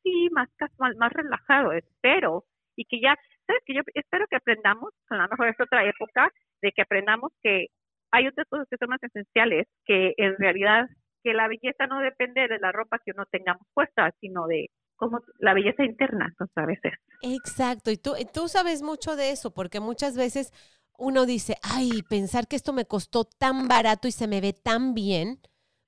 sí, 0.02 0.28
más 0.32 0.48
casual, 0.56 0.96
más 0.96 1.12
relajado, 1.12 1.72
espero, 1.72 2.44
y 2.74 2.84
que 2.84 3.00
ya, 3.00 3.16
¿sabes? 3.46 3.62
Que 3.64 3.74
yo 3.74 3.82
espero 3.94 4.26
que 4.28 4.36
aprendamos, 4.36 4.90
a 5.10 5.16
lo 5.16 5.28
mejor 5.28 5.48
es 5.48 5.60
otra 5.60 5.84
época, 5.84 6.30
de 6.62 6.72
que 6.72 6.82
aprendamos 6.82 7.32
que 7.42 7.66
hay 8.10 8.26
otras 8.26 8.46
cosas 8.48 8.66
que 8.70 8.76
son 8.78 8.88
más 8.88 9.02
esenciales, 9.02 9.66
que 9.84 10.14
en 10.16 10.36
realidad, 10.38 10.88
que 11.22 11.34
la 11.34 11.48
belleza 11.48 11.86
no 11.86 12.00
depende 12.00 12.48
de 12.48 12.58
la 12.58 12.72
ropa 12.72 12.98
que 13.04 13.12
uno 13.14 13.24
tengamos 13.30 13.62
puesta, 13.74 14.10
sino 14.20 14.46
de 14.46 14.70
como 14.98 15.20
la 15.38 15.54
belleza 15.54 15.84
interna, 15.84 16.34
a 16.54 16.66
veces. 16.66 16.92
Exacto, 17.22 17.90
y 17.90 17.96
tú, 17.96 18.14
tú 18.32 18.48
sabes 18.48 18.82
mucho 18.82 19.16
de 19.16 19.30
eso, 19.30 19.52
porque 19.52 19.80
muchas 19.80 20.16
veces 20.16 20.52
uno 20.98 21.24
dice, 21.24 21.56
ay, 21.62 22.02
pensar 22.02 22.48
que 22.48 22.56
esto 22.56 22.72
me 22.72 22.84
costó 22.84 23.24
tan 23.24 23.68
barato 23.68 24.08
y 24.08 24.12
se 24.12 24.26
me 24.26 24.40
ve 24.40 24.52
tan 24.52 24.94
bien, 24.94 25.40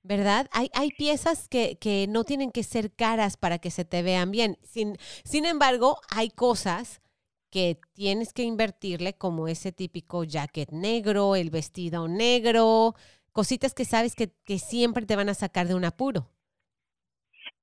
¿verdad? 0.03 0.47
Hay, 0.53 0.71
hay 0.73 0.91
piezas 0.91 1.47
que, 1.47 1.77
que 1.77 2.07
no 2.09 2.23
tienen 2.23 2.51
que 2.51 2.63
ser 2.63 2.91
caras 2.91 3.37
para 3.37 3.59
que 3.59 3.69
se 3.69 3.85
te 3.85 4.01
vean 4.01 4.31
bien. 4.31 4.57
Sin, 4.63 4.97
sin 5.23 5.45
embargo, 5.45 5.97
hay 6.09 6.29
cosas 6.29 7.01
que 7.49 7.79
tienes 7.93 8.31
que 8.31 8.43
invertirle, 8.43 9.13
como 9.17 9.49
ese 9.49 9.73
típico 9.73 10.23
jacket 10.23 10.71
negro, 10.71 11.35
el 11.35 11.49
vestido 11.49 12.07
negro, 12.07 12.95
cositas 13.33 13.73
que 13.73 13.83
sabes 13.83 14.15
que, 14.15 14.31
que 14.45 14.57
siempre 14.57 15.05
te 15.05 15.17
van 15.17 15.27
a 15.27 15.33
sacar 15.33 15.67
de 15.67 15.75
un 15.75 15.83
apuro. 15.83 16.29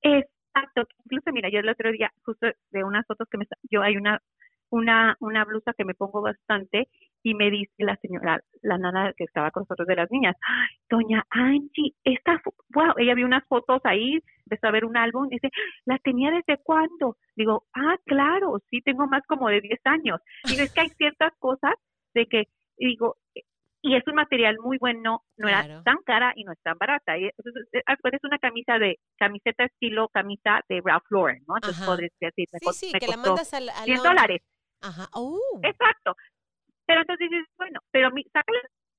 Es 0.03 0.27
Exacto, 0.59 0.83
incluso 1.05 1.33
mira, 1.33 1.49
yo 1.51 1.61
el 1.61 1.69
otro 1.69 1.91
día, 1.93 2.13
justo 2.25 2.47
de 2.71 2.85
unas 2.85 3.07
fotos 3.07 3.29
que 3.31 3.39
me, 3.39 3.47
yo 3.71 3.83
hay 3.83 3.97
una, 3.97 4.21
una, 4.71 5.17
una 5.21 5.45
blusa 5.45 5.73
que 5.73 5.85
me 5.85 5.95
pongo 5.95 6.21
bastante 6.21 6.89
y 7.23 7.35
me 7.35 7.51
dice 7.51 7.73
la 7.79 7.97
señora, 7.97 8.41
la 8.63 8.79
nana 8.79 9.13
que 9.17 9.25
estaba 9.25 9.51
con 9.51 9.63
nosotros 9.63 9.87
de 9.87 9.97
las 9.97 10.11
niñas, 10.11 10.37
doña 10.89 11.25
Angie, 11.31 11.95
esta, 12.05 12.41
wow, 12.71 12.95
ella 12.97 13.15
vio 13.15 13.27
unas 13.27 13.45
fotos 13.47 13.81
ahí, 13.85 14.19
empezó 14.45 14.69
a 14.69 14.73
ver 14.73 14.85
un 14.85 14.97
álbum, 14.97 15.27
y 15.27 15.37
dice, 15.37 15.51
¿la 15.85 15.99
tenía 15.99 16.31
desde 16.31 16.63
cuándo? 16.63 17.17
Digo, 17.37 17.65
ah, 17.75 17.97
claro, 18.05 18.59
sí, 18.71 18.81
tengo 18.83 19.07
más 19.07 19.23
como 19.27 19.49
de 19.49 19.61
10 19.61 19.81
años. 19.85 20.21
Y 20.45 20.61
es 20.61 20.73
que 20.73 20.81
hay 20.81 20.89
ciertas 20.91 21.33
cosas 21.39 21.75
de 22.15 22.27
que, 22.27 22.49
digo, 22.79 23.17
y 23.89 23.97
es 23.97 24.07
un 24.07 24.17
material 24.17 24.59
muy 24.63 24.77
bueno, 24.79 25.23
no 25.39 25.49
era 25.49 25.83
tan 25.83 25.97
cara 26.05 26.33
y 26.37 26.45
no 26.45 26.53
es 26.53 26.61
tan 26.63 26.77
barata. 26.77 27.17
Y 27.17 27.27
es 27.27 27.33
una 28.23 28.39
camisa 28.39 28.79
de 28.79 28.99
camiseta 29.17 29.65
estilo 29.65 30.09
camisa 30.09 30.61
de 30.69 30.83
Ralph 30.85 31.07
Lauren, 31.09 31.43
¿no? 31.49 31.57
Entonces 31.57 31.87
podrías 31.87 32.13
decir, 32.21 32.47
me, 32.53 32.59
sí, 32.73 32.91
sí, 32.91 32.99
que 32.99 33.07
la 33.07 33.17
mandas 33.17 33.55
al, 33.55 33.71
100 33.71 34.03
dólares. 34.03 34.43
Ajá. 34.83 35.09
Uh. 35.19 35.61
Exacto. 35.63 36.15
Pero 36.87 37.01
entonces 37.01 37.31
dices, 37.31 37.47
bueno, 37.57 37.81
pero 37.91 38.11
mi, 38.11 38.25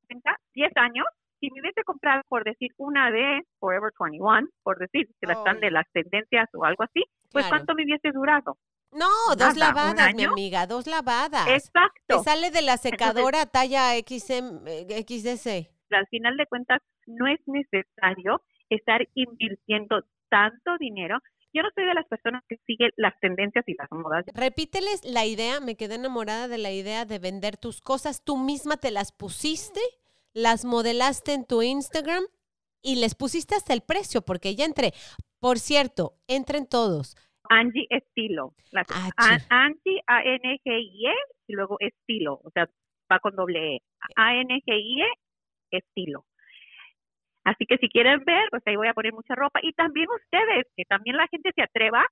cuenta, 0.08 0.38
10 0.56 0.72
años, 0.78 1.06
si 1.40 1.52
me 1.52 1.62
hubiese 1.62 1.84
comprado, 1.84 2.24
por 2.28 2.44
decir, 2.44 2.72
una 2.78 3.12
de 3.12 3.44
Forever 3.60 3.92
21, 4.00 4.48
por 4.64 4.80
decir, 4.80 5.08
que 5.22 5.28
la 5.28 5.34
están 5.34 5.60
de 5.60 5.70
las 5.70 5.86
tendencias 5.92 6.50
o 6.54 6.66
algo 6.66 6.84
así, 6.84 7.06
pues 7.32 7.46
¿cuánto 7.48 7.76
me 7.76 7.84
hubiese 7.84 8.12
durado? 8.12 8.58
No, 8.92 9.36
dos 9.38 9.56
lavadas, 9.56 10.16
mi 10.16 10.24
amiga, 10.24 10.66
dos 10.66 10.88
lavadas. 10.88 11.48
Exacto. 11.48 12.18
Te 12.18 12.20
sale 12.20 12.50
de 12.52 12.62
la 12.62 12.78
secadora 12.78 13.46
talla 13.46 13.92
XM, 13.96 14.66
XDC. 14.88 15.48
Eh, 15.48 15.70
Al 15.92 16.08
final 16.08 16.38
de 16.38 16.46
cuentas, 16.48 16.82
no 17.06 17.28
es 17.28 17.40
necesario 17.46 18.42
estar 18.70 19.02
invirtiendo 19.14 20.02
tanto 20.30 20.78
dinero. 20.80 21.20
Yo 21.54 21.64
no 21.64 21.70
soy 21.74 21.86
de 21.86 21.94
las 21.94 22.08
personas 22.08 22.44
que 22.48 22.58
siguen 22.66 22.92
las 22.96 23.20
tendencias 23.20 23.64
y 23.68 23.74
las 23.76 23.92
modas. 23.92 24.26
Repíteles 24.34 25.04
la 25.04 25.26
idea, 25.26 25.60
me 25.60 25.76
quedé 25.76 25.96
enamorada 25.96 26.48
de 26.48 26.60
la 26.60 26.72
idea 26.72 27.06
de 27.06 27.20
vender 27.20 27.58
tus 27.58 27.82
cosas. 27.82 28.24
Tú 28.24 28.38
misma 28.38 28.78
te 28.78 28.92
las 28.92 29.12
pusiste, 29.12 29.80
las 30.34 30.66
modelaste 30.66 31.34
en 31.34 31.46
tu 31.46 31.62
Instagram 31.64 32.24
y 32.82 32.96
les 32.96 33.16
pusiste 33.16 33.56
hasta 33.56 33.74
el 33.74 33.82
precio, 33.82 34.22
porque 34.22 34.56
ya 34.56 34.66
entré. 34.66 34.94
Por 35.40 35.58
cierto, 35.58 36.14
entren 36.28 36.68
todos 36.68 37.16
Angie 37.50 37.88
Estilo. 37.90 38.54
Ah, 39.18 39.38
Angie, 39.50 40.02
A-N-G-I-E, 40.08 41.14
y 41.48 41.54
luego 41.54 41.78
Estilo, 41.80 42.40
o 42.44 42.50
sea, 42.52 42.68
va 43.12 43.20
con 43.20 43.36
doble 43.36 43.76
E. 43.76 43.80
A-N-G-I-E, 44.16 45.08
Estilo. 45.72 46.26
Así 47.44 47.66
que 47.66 47.78
si 47.78 47.90
quieren 47.90 48.24
ver, 48.26 48.48
pues 48.52 48.62
ahí 48.66 48.76
voy 48.76 48.88
a 48.88 48.94
poner 48.94 49.14
mucha 49.14 49.34
ropa. 49.34 49.60
Y 49.64 49.74
también 49.74 50.08
ustedes, 50.10 50.68
que 50.76 50.86
también 50.86 51.18
la 51.18 51.28
gente 51.28 51.52
se 51.56 51.64
atreva, 51.64 52.06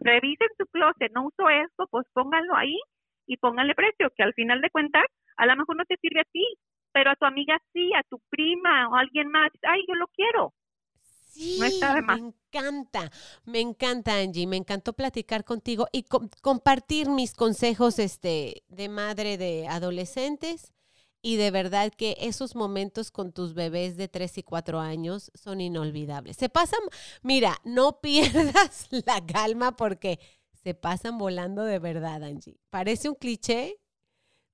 revisen 0.00 0.48
su 0.58 0.66
closet, 0.66 1.12
no 1.12 1.26
uso 1.26 1.48
esto, 1.48 1.86
pues 1.90 2.06
pónganlo 2.12 2.56
ahí 2.56 2.78
y 3.26 3.36
pónganle 3.36 3.74
precio, 3.74 4.10
que 4.16 4.22
al 4.24 4.34
final 4.34 4.60
de 4.60 4.70
cuentas, 4.70 5.04
a 5.36 5.46
lo 5.46 5.54
mejor 5.56 5.76
no 5.76 5.84
te 5.84 5.96
sirve 5.98 6.20
a 6.20 6.32
ti, 6.32 6.44
pero 6.92 7.10
a 7.10 7.16
tu 7.16 7.26
amiga 7.26 7.58
sí, 7.72 7.92
a 7.94 8.02
tu 8.02 8.18
prima 8.28 8.88
o 8.88 8.96
a 8.96 9.00
alguien 9.00 9.28
más, 9.28 9.50
ay, 9.62 9.84
yo 9.86 9.94
lo 9.94 10.08
quiero. 10.08 10.52
Sí, 11.30 11.58
me 11.60 11.68
encanta, 11.68 13.10
me 13.44 13.60
encanta 13.60 14.16
Angie, 14.16 14.46
me 14.46 14.56
encantó 14.56 14.92
platicar 14.92 15.44
contigo 15.44 15.86
y 15.92 16.04
compartir 16.42 17.08
mis 17.08 17.34
consejos 17.34 17.98
este, 17.98 18.64
de 18.68 18.88
madre 18.88 19.38
de 19.38 19.68
adolescentes 19.68 20.72
y 21.22 21.36
de 21.36 21.50
verdad 21.50 21.92
que 21.96 22.16
esos 22.20 22.56
momentos 22.56 23.10
con 23.10 23.32
tus 23.32 23.54
bebés 23.54 23.96
de 23.96 24.08
3 24.08 24.38
y 24.38 24.42
4 24.42 24.80
años 24.80 25.30
son 25.34 25.60
inolvidables. 25.60 26.36
Se 26.36 26.48
pasan, 26.48 26.80
mira, 27.22 27.56
no 27.64 28.00
pierdas 28.00 28.88
la 28.90 29.24
calma 29.24 29.76
porque 29.76 30.18
se 30.64 30.74
pasan 30.74 31.18
volando 31.18 31.64
de 31.64 31.78
verdad, 31.78 32.24
Angie. 32.24 32.58
Parece 32.70 33.08
un 33.08 33.14
cliché, 33.14 33.78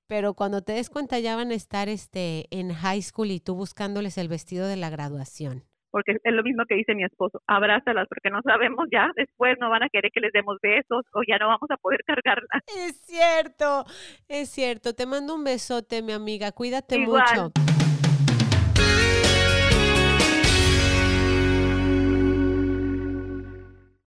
pero 0.07 0.35
cuando 0.35 0.63
te 0.63 0.73
des 0.73 0.91
cuenta 0.91 1.19
ya 1.21 1.37
van 1.37 1.51
a 1.53 1.55
estar 1.55 1.89
este, 1.89 2.47
en 2.51 2.73
high 2.73 3.03
school 3.03 3.31
y 3.31 3.41
tú 3.41 3.55
buscándoles 3.55 4.19
el 4.19 4.29
vestido 4.29 4.67
de 4.67 4.77
la 4.77 4.91
graduación 4.91 5.65
porque 5.91 6.17
es 6.23 6.33
lo 6.33 6.43
mismo 6.43 6.65
que 6.69 6.75
dice 6.75 6.95
mi 6.95 7.05
esposo, 7.05 7.43
abrázalas 7.47 8.07
porque 8.09 8.31
no 8.31 8.41
sabemos 8.43 8.87
ya, 8.91 9.11
después 9.17 9.57
no 9.61 9.71
van 9.71 9.83
a 9.83 9.89
querer 9.89 10.11
que 10.13 10.21
les 10.21 10.33
demos 10.33 10.59
besos 10.63 11.05
o 11.13 11.21
ya 11.27 11.39
no 11.39 11.49
vamos 11.49 11.71
a 11.71 11.77
poder 11.77 12.01
cargarlas. 12.07 12.63
Es 12.89 13.01
cierto, 13.07 13.85
es 14.29 14.51
cierto. 14.51 14.95
Te 14.95 15.07
mando 15.07 15.35
un 15.35 15.45
besote, 15.45 16.03
mi 16.03 16.13
amiga. 16.13 16.53
Cuídate 16.53 16.99
mucho. 16.99 17.53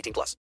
18 0.00 0.12
plus. 0.12 0.36